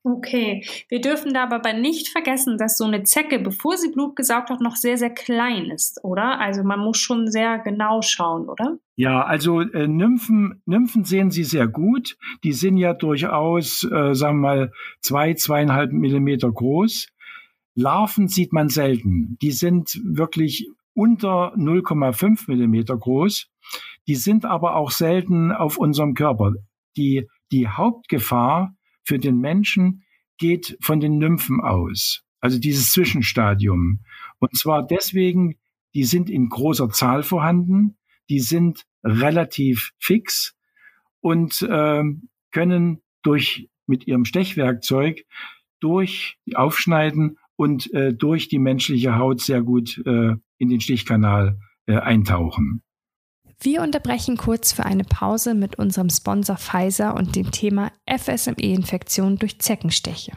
Okay, 0.04 0.66
wir 0.88 1.02
dürfen 1.02 1.34
da 1.34 1.50
aber 1.50 1.74
nicht 1.74 2.08
vergessen, 2.08 2.58
dass 2.58 2.78
so 2.78 2.86
eine 2.86 3.04
Zecke, 3.04 3.40
bevor 3.40 3.76
sie 3.76 3.92
Blut 3.92 4.16
gesaugt 4.16 4.50
hat, 4.50 4.62
noch 4.62 4.78
sehr, 4.78 4.98
sehr 4.98 5.10
klein 5.10 5.66
ist, 5.66 6.02
oder? 6.04 6.40
Also 6.40 6.64
man 6.64 6.80
muss 6.80 6.98
schon 6.98 7.30
sehr 7.30 7.60
genau 7.60 8.02
schauen, 8.02 8.48
oder? 8.48 8.78
Ja, 8.96 9.24
also 9.24 9.60
äh, 9.62 9.88
Nymphen, 9.88 10.62
Nymphen 10.66 11.04
sehen 11.04 11.30
Sie 11.30 11.44
sehr 11.44 11.68
gut. 11.68 12.18
Die 12.44 12.54
sind 12.54 12.78
ja 12.78 12.94
durchaus, 12.94 13.84
äh, 13.84 14.14
sagen 14.14 14.40
wir 14.40 14.48
mal, 14.48 14.72
zwei, 15.02 15.34
zweieinhalb 15.34 15.92
Millimeter 15.92 16.52
groß. 16.52 17.08
Larven 17.76 18.28
sieht 18.28 18.54
man 18.54 18.70
selten. 18.70 19.38
Die 19.42 19.52
sind 19.52 20.00
wirklich 20.04 20.68
unter 20.94 21.54
0,5 21.56 22.46
Millimeter 22.48 22.98
groß. 22.98 23.50
Die 24.08 24.16
sind 24.16 24.46
aber 24.46 24.76
auch 24.76 24.92
selten 24.92 25.52
auf 25.52 25.78
unserem 25.78 26.14
Körper. 26.14 26.54
Die, 26.96 27.28
die 27.52 27.68
Hauptgefahr 27.68 28.74
für 29.08 29.20
den 29.20 29.40
Menschen 29.40 30.04
geht 30.38 30.78
von 30.82 31.00
den 31.00 31.18
Nymphen 31.18 31.62
aus. 31.62 32.24
Also 32.40 32.60
dieses 32.60 32.92
Zwischenstadium. 32.92 34.02
Und 34.40 34.56
zwar 34.58 34.86
deswegen, 34.86 35.56
die 35.96 36.04
sind 36.04 36.30
in 36.30 36.50
großer 36.50 36.90
Zahl 36.90 37.24
vorhanden, 37.24 37.98
die 38.30 38.42
sind 38.42 38.86
relativ 39.04 39.92
fix 39.98 40.56
und 41.22 41.62
äh, 41.62 42.04
können 42.52 43.02
durch 43.24 43.70
mit 43.88 44.06
ihrem 44.06 44.26
Stechwerkzeug 44.26 45.24
durch 45.80 46.38
Aufschneiden 46.54 47.38
und 47.56 47.92
äh, 47.94 48.14
durch 48.14 48.50
die 48.50 48.60
menschliche 48.60 49.16
Haut 49.16 49.42
sehr 49.42 49.62
gut 49.62 50.02
äh, 50.06 50.36
in 50.58 50.70
den 50.70 50.82
Stichkanal 50.82 51.58
äh, 51.86 51.96
eintauchen. 51.96 52.84
Wir 53.60 53.82
unterbrechen 53.82 54.38
kurz 54.38 54.72
für 54.72 54.86
eine 54.86 55.04
Pause 55.04 55.56
mit 55.56 55.80
unserem 55.80 56.10
Sponsor 56.10 56.58
Pfizer 56.58 57.16
und 57.16 57.36
dem 57.36 57.52
Thema 57.52 57.92
FSME-Infektion 58.06 59.38
durch 59.38 59.60
Zeckenstiche. 59.60 60.34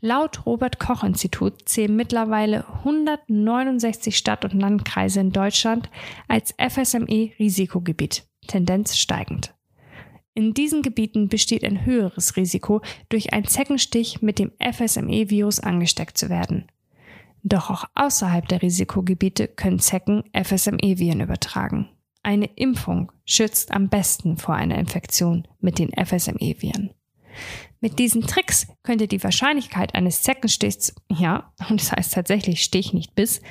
Laut 0.00 0.46
Robert 0.46 0.78
Koch 0.78 1.02
Institut 1.02 1.68
zählen 1.68 1.96
mittlerweile 1.96 2.68
169 2.68 4.16
Stadt- 4.16 4.44
und 4.44 4.54
Landkreise 4.54 5.20
in 5.20 5.32
Deutschland 5.32 5.90
als 6.28 6.54
FSME-Risikogebiet, 6.56 8.24
Tendenz 8.46 8.96
steigend. 8.96 9.54
In 10.34 10.54
diesen 10.54 10.82
Gebieten 10.82 11.28
besteht 11.28 11.64
ein 11.64 11.84
höheres 11.84 12.36
Risiko, 12.36 12.82
durch 13.08 13.32
einen 13.32 13.46
Zeckenstich 13.46 14.22
mit 14.22 14.38
dem 14.38 14.52
FSME-Virus 14.60 15.60
angesteckt 15.60 16.18
zu 16.18 16.28
werden. 16.28 16.66
Doch 17.42 17.70
auch 17.70 17.84
außerhalb 17.94 18.46
der 18.46 18.62
Risikogebiete 18.62 19.48
können 19.48 19.78
Zecken 19.78 20.24
FSME-Viren 20.32 21.20
übertragen. 21.20 21.88
Eine 22.26 22.46
Impfung 22.56 23.12
schützt 23.24 23.70
am 23.70 23.88
besten 23.88 24.36
vor 24.36 24.56
einer 24.56 24.78
Infektion 24.78 25.46
mit 25.60 25.78
den 25.78 25.92
FSME-Viren. 25.92 26.90
Mit 27.78 28.00
diesen 28.00 28.22
Tricks 28.22 28.66
könnt 28.82 29.00
ihr 29.00 29.06
die 29.06 29.22
Wahrscheinlichkeit 29.22 29.94
eines 29.94 30.22
Zeckenstichs, 30.22 30.92
ja, 31.08 31.52
und 31.70 31.80
das 31.80 31.92
heißt 31.92 32.14
tatsächlich 32.14 32.64
Stich 32.64 32.92
nicht 32.92 33.14
bis, 33.14 33.42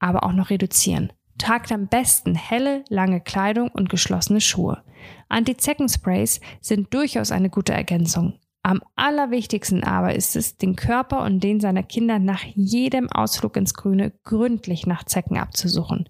aber 0.00 0.24
auch 0.24 0.32
noch 0.32 0.50
reduzieren. 0.50 1.12
Tragt 1.38 1.70
am 1.70 1.86
besten 1.86 2.34
helle, 2.34 2.82
lange 2.88 3.20
Kleidung 3.20 3.68
und 3.68 3.90
geschlossene 3.90 4.40
Schuhe. 4.40 4.82
Anti-Zeckensprays 5.28 6.40
sind 6.60 6.92
durchaus 6.92 7.30
eine 7.30 7.48
gute 7.48 7.74
Ergänzung. 7.74 8.40
Am 8.64 8.82
allerwichtigsten 8.96 9.84
aber 9.84 10.16
ist 10.16 10.34
es, 10.34 10.56
den 10.56 10.74
Körper 10.74 11.22
und 11.22 11.44
den 11.44 11.60
seiner 11.60 11.84
Kinder 11.84 12.18
nach 12.18 12.42
jedem 12.42 13.08
Ausflug 13.08 13.56
ins 13.56 13.74
Grüne 13.74 14.14
gründlich 14.24 14.84
nach 14.84 15.04
Zecken 15.04 15.38
abzusuchen. 15.38 16.08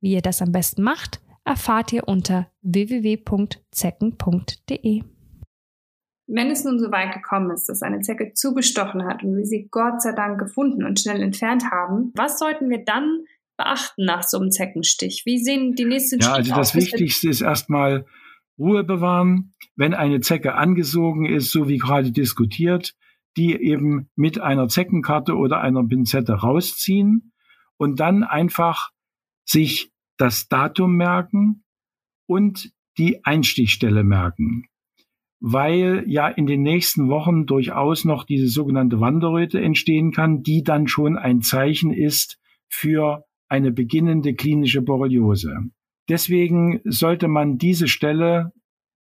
Wie 0.00 0.14
ihr 0.14 0.22
das 0.22 0.40
am 0.40 0.52
besten 0.52 0.82
macht, 0.82 1.20
erfahrt 1.50 1.92
ihr 1.92 2.06
unter 2.06 2.46
www.zecken.de. 2.62 5.02
Wenn 6.28 6.48
es 6.48 6.62
nun 6.62 6.78
so 6.78 6.92
weit 6.92 7.12
gekommen 7.12 7.50
ist, 7.50 7.68
dass 7.68 7.82
eine 7.82 8.02
Zecke 8.02 8.34
zugestochen 8.34 9.04
hat 9.04 9.24
und 9.24 9.36
wir 9.36 9.44
sie 9.44 9.66
Gott 9.68 10.00
sei 10.00 10.12
Dank 10.12 10.38
gefunden 10.38 10.84
und 10.84 11.00
schnell 11.00 11.20
entfernt 11.20 11.72
haben, 11.72 12.12
was 12.14 12.38
sollten 12.38 12.70
wir 12.70 12.84
dann 12.84 13.24
beachten 13.56 14.04
nach 14.04 14.22
so 14.22 14.38
einem 14.38 14.52
Zeckenstich? 14.52 15.24
Wie 15.26 15.42
sehen 15.42 15.74
die 15.74 15.86
nächsten 15.86 16.22
Schritte 16.22 16.40
aus? 16.40 16.46
Ja, 16.46 16.54
also 16.54 16.60
das 16.60 16.76
Wichtigste 16.76 17.28
ist 17.28 17.40
erstmal 17.40 18.06
Ruhe 18.56 18.84
bewahren. 18.84 19.52
Wenn 19.74 19.92
eine 19.92 20.20
Zecke 20.20 20.54
angesogen 20.54 21.26
ist, 21.26 21.50
so 21.50 21.66
wie 21.66 21.78
gerade 21.78 22.12
diskutiert, 22.12 22.94
die 23.36 23.60
eben 23.60 24.08
mit 24.14 24.40
einer 24.40 24.68
Zeckenkarte 24.68 25.34
oder 25.34 25.60
einer 25.60 25.84
Pinzette 25.84 26.32
rausziehen 26.32 27.32
und 27.76 27.98
dann 27.98 28.22
einfach 28.22 28.92
sich 29.44 29.89
das 30.20 30.48
Datum 30.48 30.96
merken 30.96 31.64
und 32.26 32.72
die 32.98 33.24
Einstichstelle 33.24 34.04
merken, 34.04 34.66
weil 35.40 36.04
ja 36.06 36.28
in 36.28 36.46
den 36.46 36.62
nächsten 36.62 37.08
Wochen 37.08 37.46
durchaus 37.46 38.04
noch 38.04 38.24
diese 38.24 38.48
sogenannte 38.48 39.00
Wanderröte 39.00 39.60
entstehen 39.60 40.12
kann, 40.12 40.42
die 40.42 40.62
dann 40.62 40.86
schon 40.88 41.16
ein 41.16 41.40
Zeichen 41.40 41.92
ist 41.92 42.38
für 42.68 43.24
eine 43.48 43.72
beginnende 43.72 44.34
klinische 44.34 44.82
Borreliose. 44.82 45.56
Deswegen 46.08 46.80
sollte 46.84 47.28
man 47.28 47.56
diese 47.56 47.88
Stelle 47.88 48.52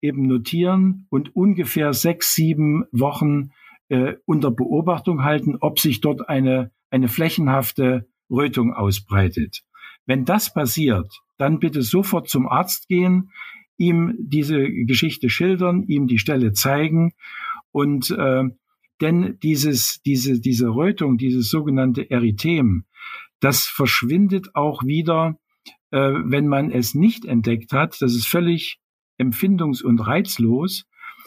eben 0.01 0.27
notieren 0.27 1.07
und 1.09 1.35
ungefähr 1.35 1.93
sechs, 1.93 2.35
sieben 2.35 2.85
Wochen 2.91 3.49
äh, 3.89 4.13
unter 4.25 4.51
Beobachtung 4.51 5.23
halten, 5.23 5.57
ob 5.59 5.79
sich 5.79 6.01
dort 6.01 6.29
eine, 6.29 6.71
eine 6.91 7.07
flächenhafte 7.07 8.07
Rötung 8.29 8.73
ausbreitet. 8.73 9.63
Wenn 10.07 10.25
das 10.25 10.51
passiert, 10.51 11.19
dann 11.37 11.59
bitte 11.59 11.83
sofort 11.83 12.29
zum 12.29 12.47
Arzt 12.47 12.87
gehen, 12.87 13.29
ihm 13.77 14.15
diese 14.17 14.67
Geschichte 14.67 15.29
schildern, 15.29 15.83
ihm 15.83 16.07
die 16.07 16.17
Stelle 16.17 16.53
zeigen 16.53 17.13
und 17.71 18.09
äh, 18.09 18.45
denn 19.01 19.37
dieses, 19.43 20.01
diese, 20.03 20.39
diese 20.39 20.69
Rötung, 20.69 21.17
dieses 21.17 21.51
sogenannte 21.51 22.09
Erythem, 22.09 22.85
das 23.39 23.65
verschwindet 23.65 24.55
auch 24.55 24.83
wieder, 24.83 25.37
äh, 25.91 25.99
wenn 25.99 26.47
man 26.47 26.71
es 26.71 26.95
nicht 26.95 27.25
entdeckt 27.25 27.73
hat. 27.73 28.01
Das 28.01 28.15
ist 28.15 28.27
völlig 28.27 28.79
empfindungs- 29.19 29.83
und 29.83 29.99
reizlos, 29.99 30.85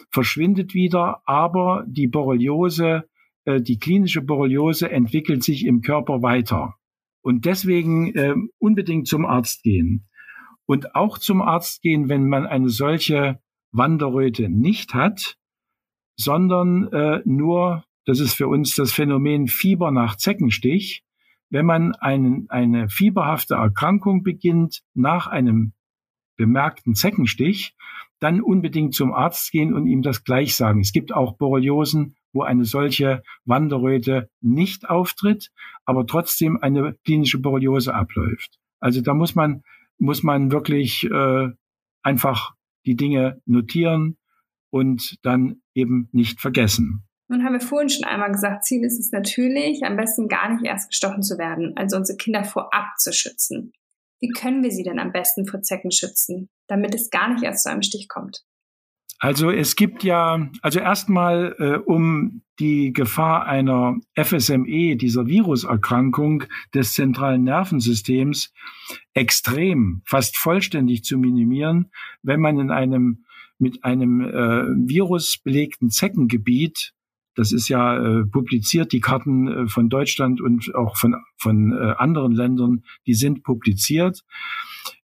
verschwindet 0.09 0.73
wieder, 0.73 1.21
aber 1.25 1.85
die 1.87 2.07
Borreliose, 2.07 3.05
äh, 3.45 3.61
die 3.61 3.79
klinische 3.79 4.21
Borreliose 4.21 4.91
entwickelt 4.91 5.43
sich 5.43 5.65
im 5.65 5.81
Körper 5.81 6.21
weiter. 6.21 6.75
Und 7.21 7.45
deswegen 7.45 8.13
äh, 8.15 8.35
unbedingt 8.57 9.07
zum 9.07 9.25
Arzt 9.25 9.63
gehen. 9.63 10.07
Und 10.65 10.95
auch 10.95 11.17
zum 11.17 11.41
Arzt 11.41 11.81
gehen, 11.81 12.09
wenn 12.09 12.27
man 12.27 12.45
eine 12.45 12.69
solche 12.69 13.39
Wanderröte 13.71 14.49
nicht 14.49 14.93
hat, 14.93 15.37
sondern 16.15 16.87
äh, 16.91 17.21
nur, 17.25 17.83
das 18.05 18.19
ist 18.19 18.33
für 18.33 18.47
uns 18.47 18.75
das 18.75 18.91
Phänomen 18.91 19.47
Fieber 19.47 19.91
nach 19.91 20.15
Zeckenstich, 20.17 21.03
wenn 21.49 21.65
man 21.65 21.93
einen, 21.95 22.49
eine 22.49 22.89
fieberhafte 22.89 23.55
Erkrankung 23.55 24.23
beginnt 24.23 24.81
nach 24.93 25.27
einem 25.27 25.73
bemerkten 26.37 26.95
Zeckenstich, 26.95 27.75
dann 28.19 28.41
unbedingt 28.41 28.95
zum 28.95 29.13
Arzt 29.13 29.51
gehen 29.51 29.73
und 29.73 29.87
ihm 29.87 30.01
das 30.01 30.23
gleich 30.23 30.55
sagen. 30.55 30.79
Es 30.79 30.93
gibt 30.93 31.13
auch 31.13 31.37
Borreliosen, 31.37 32.15
wo 32.33 32.43
eine 32.43 32.65
solche 32.65 33.23
Wanderröte 33.45 34.29
nicht 34.41 34.89
auftritt, 34.89 35.51
aber 35.85 36.05
trotzdem 36.05 36.57
eine 36.61 36.95
klinische 37.05 37.39
Borreliose 37.39 37.93
abläuft. 37.93 38.59
Also 38.79 39.01
da 39.01 39.13
muss 39.13 39.35
man, 39.35 39.63
muss 39.97 40.23
man 40.23 40.51
wirklich 40.51 41.03
äh, 41.05 41.49
einfach 42.03 42.53
die 42.85 42.95
Dinge 42.95 43.41
notieren 43.45 44.17
und 44.71 45.17
dann 45.23 45.61
eben 45.75 46.09
nicht 46.11 46.39
vergessen. 46.39 47.03
Nun 47.27 47.45
haben 47.45 47.53
wir 47.53 47.61
vorhin 47.61 47.89
schon 47.89 48.03
einmal 48.03 48.31
gesagt, 48.31 48.65
Ziel 48.65 48.83
ist 48.83 48.99
es 48.99 49.11
natürlich, 49.11 49.83
am 49.83 49.95
besten 49.95 50.27
gar 50.27 50.49
nicht 50.51 50.65
erst 50.65 50.89
gestochen 50.89 51.23
zu 51.23 51.37
werden, 51.37 51.73
also 51.77 51.95
unsere 51.95 52.17
Kinder 52.17 52.43
vorab 52.43 52.97
zu 52.97 53.13
schützen. 53.13 53.71
Wie 54.19 54.29
können 54.29 54.63
wir 54.63 54.71
sie 54.71 54.83
denn 54.83 54.99
am 54.99 55.11
besten 55.11 55.47
vor 55.47 55.61
Zecken 55.61 55.91
schützen, 55.91 56.49
damit 56.67 56.93
es 56.93 57.09
gar 57.09 57.33
nicht 57.33 57.43
erst 57.43 57.63
zu 57.63 57.71
einem 57.71 57.83
Stich 57.83 58.07
kommt? 58.09 58.43
Also 59.23 59.51
es 59.51 59.75
gibt 59.75 60.03
ja, 60.03 60.49
also 60.63 60.79
erstmal, 60.79 61.55
äh, 61.59 61.77
um 61.77 62.41
die 62.59 62.91
Gefahr 62.91 63.45
einer 63.45 63.97
FSME, 64.15 64.95
dieser 64.95 65.27
Viruserkrankung 65.27 66.45
des 66.73 66.93
zentralen 66.93 67.43
Nervensystems, 67.43 68.51
extrem, 69.13 70.01
fast 70.05 70.37
vollständig 70.37 71.03
zu 71.03 71.19
minimieren, 71.19 71.91
wenn 72.23 72.39
man 72.39 72.59
in 72.59 72.71
einem 72.71 73.25
mit 73.59 73.83
einem 73.83 74.21
äh, 74.21 74.89
Virus 74.89 75.37
belegten 75.37 75.91
Zeckengebiet 75.91 76.93
das 77.35 77.51
ist 77.51 77.69
ja 77.69 77.97
äh, 77.97 78.25
publiziert, 78.25 78.91
die 78.91 78.99
Karten 78.99 79.47
äh, 79.47 79.67
von 79.67 79.89
Deutschland 79.89 80.41
und 80.41 80.75
auch 80.75 80.97
von, 80.97 81.15
von 81.37 81.71
äh, 81.71 81.93
anderen 81.97 82.33
Ländern, 82.33 82.83
die 83.07 83.13
sind 83.13 83.43
publiziert. 83.43 84.23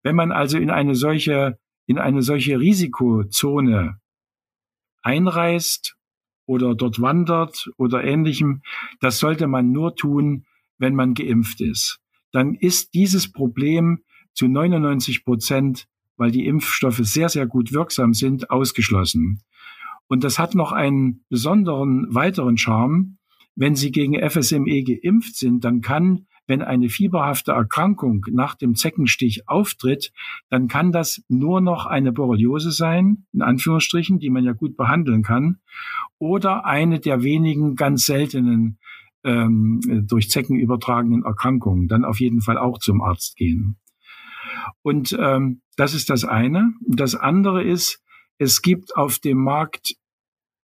Wenn 0.03 0.17
man 0.17 0.33
also 0.33 0.57
in 0.57 0.71
eine 0.71 0.95
solche, 0.95 1.59
in 1.87 1.99
eine 1.99 2.23
solche 2.23 2.59
Risikozone 2.59 3.99
einreist 5.05 5.97
oder 6.47 6.75
dort 6.75 7.01
wandert 7.01 7.71
oder 7.77 8.03
ähnlichem, 8.03 8.63
das 9.01 9.19
sollte 9.19 9.47
man 9.47 9.71
nur 9.71 9.95
tun, 9.95 10.47
wenn 10.79 10.95
man 10.95 11.15
geimpft 11.15 11.61
ist. 11.61 12.01
Dann 12.33 12.55
ist 12.55 12.95
dieses 12.95 13.31
Problem 13.31 14.01
zu 14.33 14.49
99 14.49 15.25
Prozent, 15.25 15.87
weil 16.17 16.31
die 16.31 16.47
Impfstoffe 16.47 17.01
sehr, 17.01 17.29
sehr 17.29 17.47
gut 17.47 17.73
wirksam 17.73 18.13
sind, 18.13 18.51
ausgeschlossen. 18.51 19.43
Und 20.09 20.25
das 20.25 20.39
hat 20.39 20.55
noch 20.55 20.73
einen 20.73 21.25
besonderen 21.29 22.13
weiteren 22.13 22.59
Charme. 22.59 23.19
Wenn 23.57 23.77
Sie 23.77 23.93
gegen 23.93 24.19
FSME 24.29 24.83
geimpft 24.83 25.37
sind, 25.37 25.65
dann 25.65 25.81
kann, 25.81 26.27
wenn 26.47 26.63
eine 26.63 26.89
fieberhafte 26.89 27.53
Erkrankung 27.53 28.27
nach 28.31 28.55
dem 28.55 28.75
Zeckenstich 28.75 29.49
auftritt, 29.49 30.13
dann 30.51 30.69
kann 30.69 30.93
das 30.93 31.23
nur 31.29 31.61
noch 31.61 31.87
eine 31.87 32.13
Borreliose 32.13 32.71
sein, 32.71 33.27
in 33.33 33.43
Anführungsstrichen, 33.43 34.19
die 34.19 34.31
man 34.31 34.45
ja 34.45 34.53
gut 34.53 34.77
behandeln 34.77 35.23
kann, 35.23 35.59
oder 36.19 36.65
eine 36.65 37.01
der 37.01 37.23
wenigen 37.23 37.75
ganz 37.77 38.07
seltenen 38.07 38.79
ähm, 39.25 39.81
durch 40.07 40.31
Zecken 40.31 40.57
übertragenen 40.57 41.25
Erkrankungen. 41.25 41.89
Dann 41.89 42.05
auf 42.05 42.21
jeden 42.21 42.41
Fall 42.41 42.59
auch 42.59 42.79
zum 42.79 43.01
Arzt 43.01 43.37
gehen. 43.37 43.79
Und 44.83 45.17
ähm, 45.19 45.63
das 45.77 45.95
ist 45.95 46.11
das 46.11 46.25
eine. 46.25 46.75
Das 46.87 47.15
andere 47.15 47.63
ist, 47.63 48.03
es 48.39 48.63
gibt 48.63 48.97
auf 48.97 49.19
dem 49.19 49.39
Markt 49.39 49.95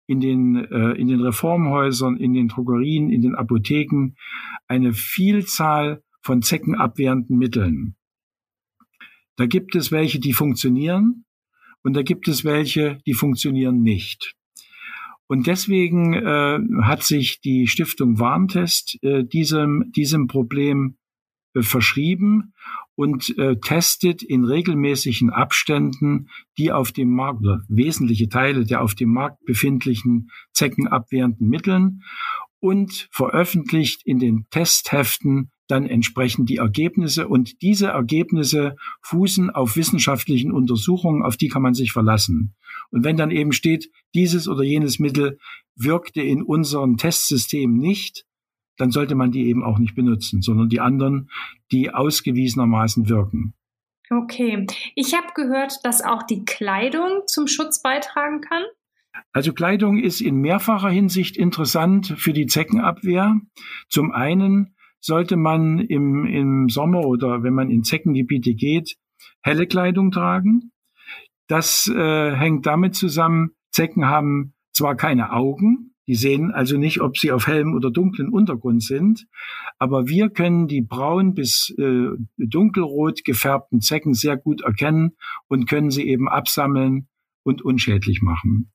in 0.09 0.19
den, 0.19 0.55
äh, 0.55 0.93
in 0.93 1.07
den 1.07 1.21
Reformhäusern, 1.21 2.17
in 2.17 2.33
den 2.33 2.47
Drogerien, 2.47 3.11
in 3.11 3.21
den 3.21 3.35
Apotheken 3.35 4.15
eine 4.67 4.91
Vielzahl 4.91 6.01
von 6.23 6.41
zeckenabwehrenden 6.41 7.37
Mitteln. 7.37 7.95
Da 9.35 9.45
gibt 9.45 9.75
es 9.75 9.91
welche, 9.91 10.19
die 10.19 10.33
funktionieren 10.33 11.25
und 11.83 11.93
da 11.93 12.01
gibt 12.01 12.27
es 12.27 12.43
welche, 12.43 12.97
die 13.05 13.13
funktionieren 13.13 13.83
nicht. 13.83 14.33
Und 15.27 15.45
deswegen 15.45 16.13
äh, 16.13 16.59
hat 16.81 17.03
sich 17.03 17.39
die 17.39 17.67
Stiftung 17.67 18.17
Warntest 18.17 18.97
äh, 19.03 19.23
diesem, 19.23 19.91
diesem 19.95 20.25
Problem 20.25 20.97
äh, 21.53 21.61
verschrieben 21.61 22.53
und 22.99 23.33
äh, 23.37 23.55
testet 23.55 24.23
in 24.23 24.43
regelmäßigen 24.43 25.29
Abständen 25.29 26.27
die 26.57 26.73
auf 26.73 26.91
dem 26.91 27.09
Markt 27.09 27.39
oder 27.39 27.61
wesentliche 27.69 28.27
Teile 28.27 28.65
der 28.65 28.81
auf 28.81 28.93
dem 28.93 29.13
Markt 29.13 29.45
befindlichen 29.45 30.31
zeckenabwehrenden 30.51 31.47
Mitteln 31.47 32.01
und 32.59 33.07
veröffentlicht 33.09 34.01
in 34.03 34.19
den 34.19 34.47
Testheften 34.49 35.49
dann 35.69 35.85
entsprechend 35.85 36.49
die 36.49 36.57
Ergebnisse 36.57 37.29
und 37.29 37.61
diese 37.61 37.87
Ergebnisse 37.87 38.75
fußen 39.03 39.49
auf 39.49 39.77
wissenschaftlichen 39.77 40.51
Untersuchungen, 40.51 41.23
auf 41.23 41.37
die 41.37 41.47
kann 41.47 41.61
man 41.61 41.75
sich 41.75 41.93
verlassen. 41.93 42.53
Und 42.91 43.05
wenn 43.05 43.15
dann 43.15 43.31
eben 43.31 43.53
steht, 43.53 43.89
dieses 44.13 44.49
oder 44.49 44.63
jenes 44.63 44.99
Mittel 44.99 45.37
wirkte 45.77 46.21
in 46.21 46.43
unserem 46.43 46.97
Testsystem 46.97 47.77
nicht, 47.77 48.25
dann 48.79 48.91
sollte 48.91 49.13
man 49.13 49.31
die 49.31 49.47
eben 49.47 49.63
auch 49.63 49.77
nicht 49.77 49.93
benutzen, 49.93 50.41
sondern 50.41 50.69
die 50.69 50.79
anderen, 50.79 51.29
die 51.71 51.93
ausgewiesenermaßen 51.93 53.09
wirken. 53.09 53.53
Okay. 54.09 54.65
Ich 54.95 55.13
habe 55.13 55.27
gehört, 55.35 55.79
dass 55.83 56.01
auch 56.01 56.23
die 56.23 56.45
Kleidung 56.45 57.23
zum 57.27 57.47
Schutz 57.47 57.81
beitragen 57.81 58.41
kann. 58.41 58.63
Also 59.33 59.53
Kleidung 59.53 59.97
ist 59.97 60.21
in 60.21 60.37
mehrfacher 60.37 60.89
Hinsicht 60.89 61.37
interessant 61.37 62.15
für 62.17 62.33
die 62.33 62.47
Zeckenabwehr. 62.47 63.39
Zum 63.89 64.11
einen 64.11 64.75
sollte 65.01 65.35
man 65.35 65.79
im, 65.79 66.25
im 66.25 66.69
Sommer 66.69 67.05
oder 67.05 67.43
wenn 67.43 67.53
man 67.53 67.69
in 67.69 67.83
Zeckengebiete 67.83 68.53
geht, 68.53 68.95
helle 69.41 69.67
Kleidung 69.67 70.11
tragen. 70.11 70.71
Das 71.47 71.87
äh, 71.87 72.35
hängt 72.35 72.65
damit 72.65 72.95
zusammen, 72.95 73.51
Zecken 73.71 74.05
haben 74.05 74.53
zwar 74.71 74.95
keine 74.95 75.33
Augen, 75.33 75.93
die 76.09 76.15
sehen 76.15 76.49
also 76.49 76.75
nicht, 76.75 77.01
ob 77.01 77.19
sie 77.19 77.31
auf 77.31 77.45
hellem 77.45 77.75
oder 77.75 77.91
dunklen 77.91 78.29
Untergrund 78.29 78.81
sind. 78.81 79.27
Aber 79.77 80.07
wir 80.07 80.31
können 80.31 80.67
die 80.67 80.81
braun 80.81 81.35
bis 81.35 81.71
äh, 81.77 82.07
dunkelrot 82.39 83.23
gefärbten 83.23 83.79
Zecken 83.79 84.15
sehr 84.15 84.35
gut 84.35 84.61
erkennen 84.61 85.11
und 85.49 85.69
können 85.69 85.91
sie 85.91 86.07
eben 86.07 86.27
absammeln 86.27 87.09
und 87.43 87.61
unschädlich 87.61 88.23
machen. 88.23 88.71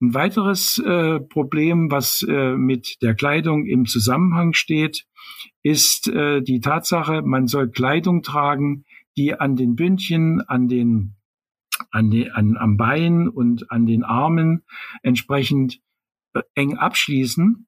Ein 0.00 0.14
weiteres 0.14 0.78
äh, 0.78 1.18
Problem, 1.18 1.90
was 1.90 2.24
äh, 2.28 2.54
mit 2.54 3.02
der 3.02 3.16
Kleidung 3.16 3.66
im 3.66 3.86
Zusammenhang 3.86 4.52
steht, 4.52 5.04
ist 5.64 6.06
äh, 6.06 6.42
die 6.42 6.60
Tatsache, 6.60 7.22
man 7.22 7.48
soll 7.48 7.70
Kleidung 7.70 8.22
tragen, 8.22 8.84
die 9.16 9.34
an 9.34 9.56
den 9.56 9.74
Bündchen, 9.74 10.42
an 10.42 10.68
den, 10.68 11.16
an 11.90 12.08
die, 12.10 12.30
an, 12.30 12.56
am 12.56 12.76
Bein 12.76 13.26
und 13.28 13.72
an 13.72 13.84
den 13.84 14.04
Armen 14.04 14.62
entsprechend 15.02 15.80
eng 16.54 16.76
abschließen, 16.76 17.66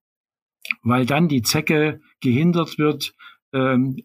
weil 0.82 1.06
dann 1.06 1.28
die 1.28 1.42
Zecke 1.42 2.00
gehindert 2.20 2.78
wird, 2.78 3.14
ähm, 3.52 3.96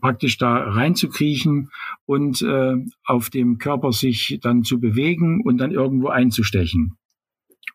praktisch 0.00 0.38
da 0.38 0.56
reinzukriechen 0.56 1.70
und 2.06 2.40
äh, 2.42 2.76
auf 3.04 3.30
dem 3.30 3.58
Körper 3.58 3.92
sich 3.92 4.38
dann 4.40 4.62
zu 4.62 4.80
bewegen 4.80 5.42
und 5.42 5.58
dann 5.58 5.72
irgendwo 5.72 6.08
einzustechen. 6.08 6.96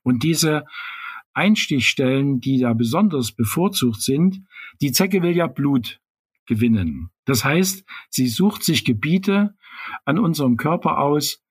Und 0.03 0.23
diese 0.23 0.65
Einstichstellen, 1.33 2.39
die 2.39 2.59
da 2.59 2.73
besonders 2.73 3.33
bevorzugt 3.33 4.01
sind, 4.01 4.41
die 4.81 4.93
Zecke 4.93 5.21
will 5.21 5.35
ja 5.35 5.47
Blut 5.47 5.99
gewinnen. 6.45 7.09
Das 7.25 7.43
heißt, 7.43 7.83
sie 8.09 8.27
sucht 8.27 8.63
sich 8.63 8.85
Gebiete 8.85 9.55
an 10.05 10.17
unserem 10.17 10.57
Körper 10.57 10.99
aus, 10.99 11.43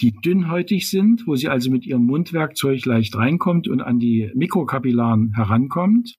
die 0.00 0.12
dünnhäutig 0.12 0.88
sind, 0.88 1.26
wo 1.26 1.36
sie 1.36 1.48
also 1.48 1.70
mit 1.70 1.86
ihrem 1.86 2.04
Mundwerkzeug 2.04 2.84
leicht 2.86 3.16
reinkommt 3.16 3.68
und 3.68 3.80
an 3.80 3.98
die 3.98 4.30
Mikrokapillaren 4.34 5.34
herankommt 5.34 6.16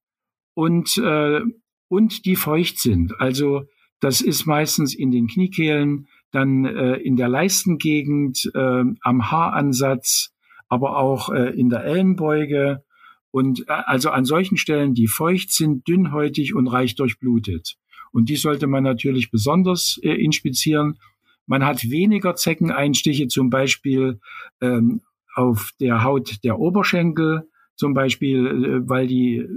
und, 0.54 0.98
äh, 0.98 1.42
und 1.88 2.26
die 2.26 2.36
feucht 2.36 2.80
sind. 2.80 3.20
Also 3.20 3.64
das 4.00 4.22
ist 4.22 4.46
meistens 4.46 4.96
in 4.96 5.12
den 5.12 5.28
Kniekehlen, 5.28 6.08
dann 6.32 6.66
äh, 6.66 6.96
in 6.96 7.16
der 7.18 7.30
Leistengegend, 7.30 8.50
äh, 8.54 8.84
am 9.02 9.32
Haaransatz, 9.32 10.34
aber 10.70 10.98
auch 10.98 11.30
äh, 11.30 11.50
in 11.58 11.70
der 11.70 11.84
Ellenbeuge 11.84 12.84
und 13.32 13.62
äh, 13.68 13.72
also 13.86 14.10
an 14.10 14.26
solchen 14.26 14.58
Stellen, 14.58 14.94
die 14.94 15.08
feucht 15.08 15.52
sind, 15.52 15.88
dünnhäutig 15.88 16.56
und 16.56 16.68
reich 16.68 16.96
durchblutet. 16.96 17.76
Und 18.12 18.30
die 18.30 18.36
sollte 18.36 18.68
man 18.68 18.84
natürlich 18.84 19.32
besonders 19.32 20.00
äh, 20.02 20.12
inspizieren. 20.12 21.00
Man 21.46 21.66
hat 21.66 21.90
weniger 21.90 22.36
Zeckeneinstiche, 22.36 23.28
zum 23.28 23.50
Beispiel 23.50 24.20
ähm, 24.62 25.02
auf 25.36 25.72
der 25.80 26.04
Haut 26.04 26.44
der 26.44 26.60
Oberschenkel, 26.60 27.50
zum 27.76 27.94
Beispiel, 27.94 28.48
äh, 28.48 28.90
weil 28.90 29.08
die 29.08 29.48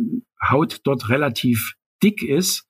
Haut 0.49 0.81
dort 0.85 1.09
relativ 1.09 1.75
dick 2.03 2.23
ist. 2.23 2.69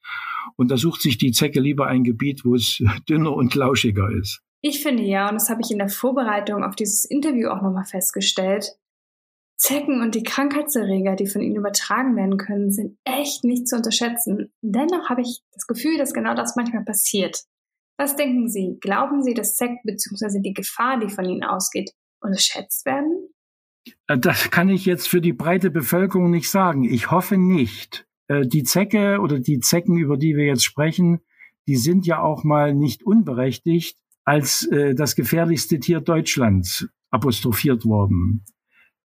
Und 0.57 0.71
da 0.71 0.77
sucht 0.77 1.01
sich 1.01 1.19
die 1.19 1.33
Zecke 1.33 1.61
lieber 1.61 1.87
ein 1.87 2.05
Gebiet, 2.05 2.45
wo 2.45 2.55
es 2.55 2.83
dünner 3.09 3.33
und 3.33 3.55
lauschiger 3.55 4.11
ist. 4.11 4.41
Ich 4.61 4.83
finde 4.83 5.03
ja, 5.03 5.29
und 5.29 5.35
das 5.35 5.51
habe 5.51 5.61
ich 5.63 5.71
in 5.71 5.79
der 5.79 5.91
Vorbereitung 5.91 6.65
auf 6.65 6.75
dieses 6.75 7.05
Interview 7.05 7.49
auch 7.51 7.61
nochmal 7.61 7.85
festgestellt, 7.85 8.79
Zecken 9.57 10.03
und 10.03 10.15
die 10.15 10.23
Krankheitserreger, 10.23 11.17
die 11.17 11.27
von 11.27 11.41
ihnen 11.41 11.57
übertragen 11.57 12.17
werden 12.17 12.39
können, 12.39 12.71
sind 12.73 12.99
echt 13.05 13.45
nicht 13.45 13.69
zu 13.69 13.77
unterschätzen. 13.77 14.53
Dennoch 14.63 15.09
habe 15.09 15.23
ich 15.23 15.43
das 15.53 15.67
Gefühl, 15.67 15.97
dass 15.97 16.13
genau 16.13 16.35
das 16.35 16.57
manchmal 16.57 16.85
passiert. 16.85 17.45
Was 17.97 18.17
denken 18.17 18.49
Sie? 18.49 18.79
Glauben 18.81 19.23
Sie, 19.23 19.35
dass 19.35 19.55
Zecken 19.55 19.81
bzw. 19.85 20.41
die 20.41 20.53
Gefahr, 20.53 20.99
die 20.99 21.09
von 21.09 21.25
ihnen 21.25 21.45
ausgeht, 21.45 21.93
unterschätzt 22.21 22.85
werden? 22.87 23.29
Äh, 24.07 24.19
das 24.19 24.51
kann 24.51 24.69
ich 24.69 24.85
jetzt 24.87 25.09
für 25.09 25.21
die 25.21 25.33
breite 25.33 25.71
Bevölkerung 25.71 26.31
nicht 26.31 26.51
sagen. 26.51 26.85
Ich 26.85 27.11
hoffe 27.11 27.37
nicht. 27.37 28.07
Äh, 28.29 28.47
die 28.47 28.65
Zecke 28.65 29.21
oder 29.21 29.39
die 29.39 29.61
Zecken, 29.61 29.97
über 29.97 30.17
die 30.17 30.37
wir 30.37 30.45
jetzt 30.45 30.65
sprechen, 30.65 31.21
die 31.67 31.77
sind 31.77 32.07
ja 32.07 32.21
auch 32.21 32.45
mal 32.45 32.75
nicht 32.75 33.05
unberechtigt 33.05 33.99
als 34.25 34.67
äh, 34.67 34.95
das 34.95 35.17
gefährlichste 35.17 35.79
Tier 35.79 36.01
Deutschlands 36.01 36.89
apostrophiert 37.11 37.85
worden. 37.85 38.45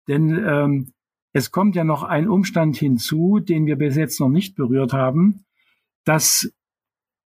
Denn 0.08 0.30
ähm, 0.30 0.94
es 1.34 1.52
kommt 1.52 1.76
ja 1.76 1.84
noch 1.84 2.04
ein 2.04 2.30
Umstand 2.30 2.78
hinzu, 2.78 3.40
den 3.40 3.66
wir 3.66 3.76
bis 3.76 3.96
jetzt 3.96 4.20
noch 4.20 4.30
nicht 4.30 4.56
berührt 4.56 4.94
haben, 4.94 5.46
dass 6.06 6.52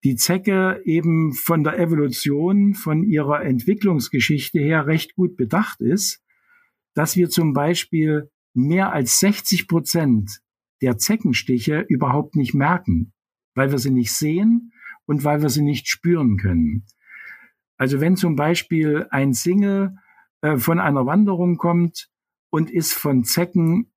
die 0.04 0.16
Zecke 0.16 0.80
eben 0.84 1.34
von 1.34 1.62
der 1.62 1.78
Evolution, 1.78 2.74
von 2.74 3.04
ihrer 3.04 3.42
Entwicklungsgeschichte 3.42 4.58
her 4.58 4.86
recht 4.86 5.14
gut 5.14 5.36
bedacht 5.36 5.80
ist, 5.80 6.22
dass 6.94 7.16
wir 7.16 7.28
zum 7.28 7.52
Beispiel 7.52 8.30
mehr 8.54 8.92
als 8.92 9.18
60 9.20 9.68
Prozent 9.68 10.40
der 10.80 10.96
Zeckenstiche 10.96 11.84
überhaupt 11.88 12.36
nicht 12.36 12.54
merken, 12.54 13.12
weil 13.54 13.70
wir 13.70 13.78
sie 13.78 13.90
nicht 13.90 14.12
sehen 14.12 14.72
und 15.06 15.24
weil 15.24 15.42
wir 15.42 15.50
sie 15.50 15.62
nicht 15.62 15.88
spüren 15.88 16.38
können. 16.38 16.86
Also 17.76 18.00
wenn 18.00 18.16
zum 18.16 18.36
Beispiel 18.36 19.06
ein 19.10 19.34
Single 19.34 19.96
äh, 20.40 20.56
von 20.56 20.80
einer 20.80 21.06
Wanderung 21.06 21.56
kommt 21.56 22.10
und 22.50 22.70
ist 22.70 22.94
von 22.94 23.24
Zecken 23.24 23.92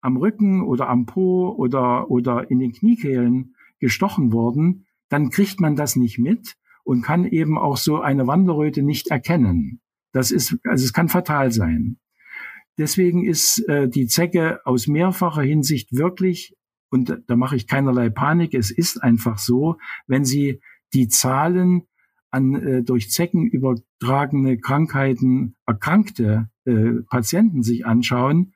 am 0.00 0.16
Rücken 0.16 0.62
oder 0.62 0.88
am 0.88 1.06
Po 1.06 1.48
oder, 1.50 2.10
oder 2.10 2.50
in 2.50 2.58
den 2.58 2.72
Kniekehlen 2.72 3.56
gestochen 3.78 4.32
worden, 4.32 4.85
dann 5.08 5.30
kriegt 5.30 5.60
man 5.60 5.76
das 5.76 5.96
nicht 5.96 6.18
mit 6.18 6.56
und 6.84 7.02
kann 7.02 7.24
eben 7.24 7.58
auch 7.58 7.76
so 7.76 8.00
eine 8.00 8.26
Wanderröte 8.26 8.82
nicht 8.82 9.08
erkennen. 9.08 9.80
Das 10.12 10.30
ist, 10.30 10.56
also 10.64 10.84
es 10.84 10.92
kann 10.92 11.08
fatal 11.08 11.52
sein. 11.52 11.98
Deswegen 12.78 13.24
ist 13.24 13.58
äh, 13.68 13.88
die 13.88 14.06
Zecke 14.06 14.60
aus 14.64 14.86
mehrfacher 14.86 15.42
Hinsicht 15.42 15.92
wirklich, 15.96 16.54
und 16.90 17.22
da 17.26 17.36
mache 17.36 17.56
ich 17.56 17.66
keinerlei 17.66 18.10
Panik, 18.10 18.54
es 18.54 18.70
ist 18.70 19.02
einfach 19.02 19.38
so, 19.38 19.76
wenn 20.06 20.24
Sie 20.24 20.60
die 20.94 21.08
Zahlen 21.08 21.82
an 22.30 22.54
äh, 22.54 22.82
durch 22.82 23.10
Zecken 23.10 23.46
übertragene 23.46 24.58
Krankheiten 24.58 25.56
erkrankte 25.66 26.50
äh, 26.64 27.02
Patienten 27.08 27.62
sich 27.62 27.86
anschauen, 27.86 28.52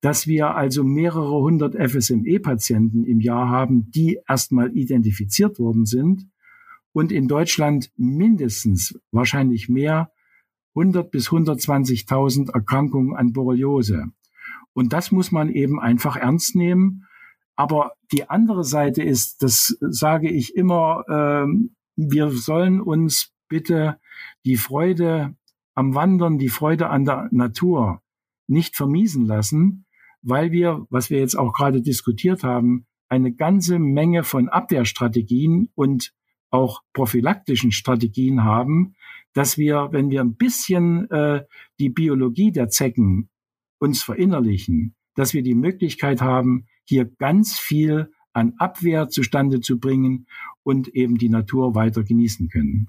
dass 0.00 0.26
wir 0.26 0.54
also 0.56 0.82
mehrere 0.82 1.40
hundert 1.40 1.74
FSME-Patienten 1.74 3.04
im 3.04 3.20
Jahr 3.20 3.48
haben, 3.48 3.90
die 3.90 4.18
erstmal 4.26 4.74
identifiziert 4.76 5.58
worden 5.58 5.84
sind 5.84 6.26
und 6.92 7.12
in 7.12 7.28
Deutschland 7.28 7.90
mindestens, 7.96 8.98
wahrscheinlich 9.12 9.68
mehr, 9.68 10.10
100 10.74 11.10
bis 11.10 11.28
120.000 11.28 12.52
Erkrankungen 12.52 13.16
an 13.16 13.32
Borreliose. 13.32 14.06
Und 14.72 14.92
das 14.92 15.10
muss 15.10 15.32
man 15.32 15.50
eben 15.50 15.80
einfach 15.80 16.16
ernst 16.16 16.54
nehmen. 16.54 17.06
Aber 17.56 17.92
die 18.12 18.30
andere 18.30 18.64
Seite 18.64 19.02
ist, 19.02 19.42
das 19.42 19.76
sage 19.80 20.30
ich 20.30 20.56
immer, 20.56 21.04
äh, 21.08 21.46
wir 21.96 22.30
sollen 22.30 22.80
uns 22.80 23.32
bitte 23.48 23.98
die 24.44 24.56
Freude 24.56 25.34
am 25.74 25.94
Wandern, 25.94 26.38
die 26.38 26.48
Freude 26.48 26.88
an 26.88 27.04
der 27.04 27.28
Natur 27.32 28.00
nicht 28.46 28.76
vermiesen 28.76 29.26
lassen, 29.26 29.84
weil 30.22 30.52
wir, 30.52 30.86
was 30.90 31.10
wir 31.10 31.18
jetzt 31.18 31.36
auch 31.36 31.52
gerade 31.52 31.82
diskutiert 31.82 32.42
haben, 32.42 32.86
eine 33.08 33.32
ganze 33.32 33.78
Menge 33.78 34.22
von 34.22 34.48
Abwehrstrategien 34.48 35.70
und 35.74 36.12
auch 36.50 36.82
prophylaktischen 36.92 37.72
Strategien 37.72 38.44
haben, 38.44 38.94
dass 39.32 39.58
wir, 39.58 39.88
wenn 39.92 40.10
wir 40.10 40.20
ein 40.20 40.36
bisschen 40.36 41.10
äh, 41.10 41.44
die 41.78 41.88
Biologie 41.88 42.52
der 42.52 42.68
Zecken 42.68 43.28
uns 43.78 44.02
verinnerlichen, 44.02 44.94
dass 45.14 45.34
wir 45.34 45.42
die 45.42 45.54
Möglichkeit 45.54 46.20
haben, 46.20 46.66
hier 46.84 47.04
ganz 47.04 47.58
viel 47.58 48.10
an 48.32 48.54
Abwehr 48.58 49.08
zustande 49.08 49.60
zu 49.60 49.78
bringen 49.78 50.26
und 50.62 50.88
eben 50.88 51.18
die 51.18 51.28
Natur 51.28 51.74
weiter 51.74 52.04
genießen 52.04 52.48
können. 52.48 52.88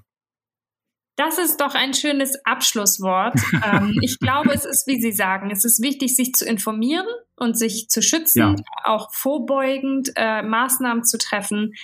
Das 1.16 1.38
ist 1.38 1.60
doch 1.60 1.74
ein 1.74 1.92
schönes 1.92 2.44
Abschlusswort. 2.44 3.38
ähm, 3.64 3.98
ich 4.02 4.18
glaube, 4.18 4.52
es 4.52 4.64
ist, 4.64 4.86
wie 4.86 5.00
Sie 5.00 5.12
sagen, 5.12 5.50
es 5.50 5.64
ist 5.64 5.82
wichtig, 5.82 6.16
sich 6.16 6.32
zu 6.32 6.44
informieren 6.44 7.06
und 7.36 7.58
sich 7.58 7.88
zu 7.88 8.02
schützen, 8.02 8.56
ja. 8.56 8.56
auch 8.84 9.12
vorbeugend 9.12 10.12
äh, 10.16 10.42
Maßnahmen 10.42 11.04
zu 11.04 11.18
treffen. 11.18 11.74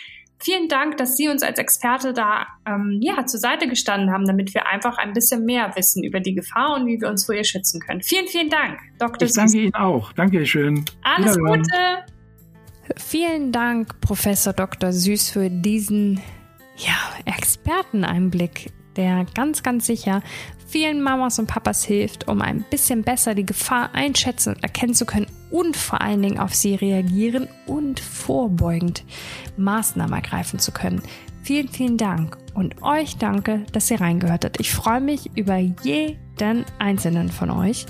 Vielen 0.41 0.69
Dank, 0.69 0.97
dass 0.99 1.17
Sie 1.17 1.29
uns 1.29 1.43
als 1.43 1.59
Experte 1.59 2.12
da 2.12 2.47
ähm, 2.64 3.01
ja, 3.03 3.27
zur 3.27 3.41
Seite 3.41 3.67
gestanden 3.67 4.12
haben, 4.12 4.25
damit 4.25 4.55
wir 4.55 4.69
einfach 4.69 4.97
ein 4.97 5.12
bisschen 5.12 5.45
mehr 5.45 5.75
wissen 5.75 6.05
über 6.05 6.21
die 6.21 6.35
Gefahr 6.35 6.77
und 6.77 6.87
wie 6.87 7.01
wir 7.01 7.09
uns 7.09 7.27
vor 7.27 7.35
ihr 7.35 7.45
schützen 7.45 7.81
können. 7.81 8.03
Vielen, 8.03 8.29
vielen 8.29 8.49
Dank, 8.49 8.79
Dr. 8.99 9.27
Ich 9.27 9.35
danke 9.35 9.59
Ihnen 9.59 9.75
auch. 9.75 10.12
Dankeschön. 10.12 10.85
Alles 11.03 11.37
Gute. 11.37 12.05
Vielen 12.97 13.51
Dank, 13.51 14.01
Professor 14.01 14.53
Dr. 14.53 14.93
Süß, 14.93 15.31
für 15.31 15.51
diesen 15.51 16.21
ja, 16.77 16.95
Experteneinblick, 17.25 18.71
der 18.99 19.25
ganz, 19.35 19.63
ganz 19.63 19.87
sicher 19.87 20.23
vielen 20.67 21.01
Mamas 21.01 21.39
und 21.39 21.47
Papas 21.47 21.85
hilft, 21.85 22.29
um 22.29 22.43
ein 22.43 22.65
bisschen 22.69 23.03
besser 23.03 23.35
die 23.35 23.47
Gefahr 23.47 23.95
einschätzen 23.95 24.55
und 24.55 24.63
erkennen 24.63 24.93
zu 24.93 25.07
können 25.07 25.27
und 25.51 25.77
vor 25.77 26.03
allen 26.03 26.21
Dingen 26.21 26.39
auf 26.39 26.55
sie 26.55 26.75
reagieren 26.75 27.49
und 27.67 28.01
vorbeugend 28.01 29.05
Maßnahmen 29.57 30.13
ergreifen 30.13 30.59
zu 30.59 30.73
können. 30.73 31.01
Vielen, 31.43 31.69
vielen 31.69 31.97
Dank 31.97 32.37
und 32.53 32.83
euch 32.83 33.17
danke, 33.17 33.65
dass 33.73 33.91
ihr 33.91 34.01
reingehört 34.01 34.45
habt. 34.45 34.61
Ich 34.61 34.71
freue 34.71 35.01
mich 35.01 35.31
über 35.35 35.57
jeden 35.57 36.67
einzelnen 36.79 37.31
von 37.31 37.51
euch 37.51 37.87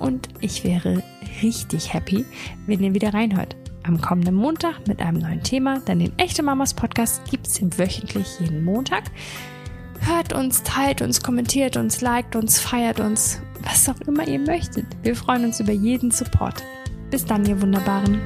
und 0.00 0.28
ich 0.40 0.64
wäre 0.64 1.04
richtig 1.42 1.92
happy, 1.94 2.24
wenn 2.66 2.82
ihr 2.82 2.94
wieder 2.94 3.14
reinhört 3.14 3.56
am 3.84 4.00
kommenden 4.00 4.34
Montag 4.34 4.88
mit 4.88 5.00
einem 5.00 5.18
neuen 5.18 5.42
Thema, 5.42 5.78
denn 5.80 6.00
den 6.00 6.18
Echte 6.18 6.42
Mamas 6.42 6.74
Podcast 6.74 7.22
gibt 7.30 7.46
es 7.46 7.60
wöchentlich 7.78 8.40
jeden 8.40 8.64
Montag. 8.64 9.04
Hört 10.06 10.32
uns, 10.32 10.62
teilt 10.62 11.02
uns, 11.02 11.20
kommentiert 11.20 11.76
uns, 11.76 12.00
liked 12.00 12.36
uns, 12.36 12.60
feiert 12.60 13.00
uns, 13.00 13.40
was 13.62 13.88
auch 13.88 14.00
immer 14.06 14.24
ihr 14.28 14.38
möchtet. 14.38 14.86
Wir 15.02 15.16
freuen 15.16 15.44
uns 15.46 15.58
über 15.58 15.72
jeden 15.72 16.12
Support. 16.12 16.62
Bis 17.10 17.24
dann, 17.24 17.44
ihr 17.44 17.60
Wunderbaren. 17.60 18.20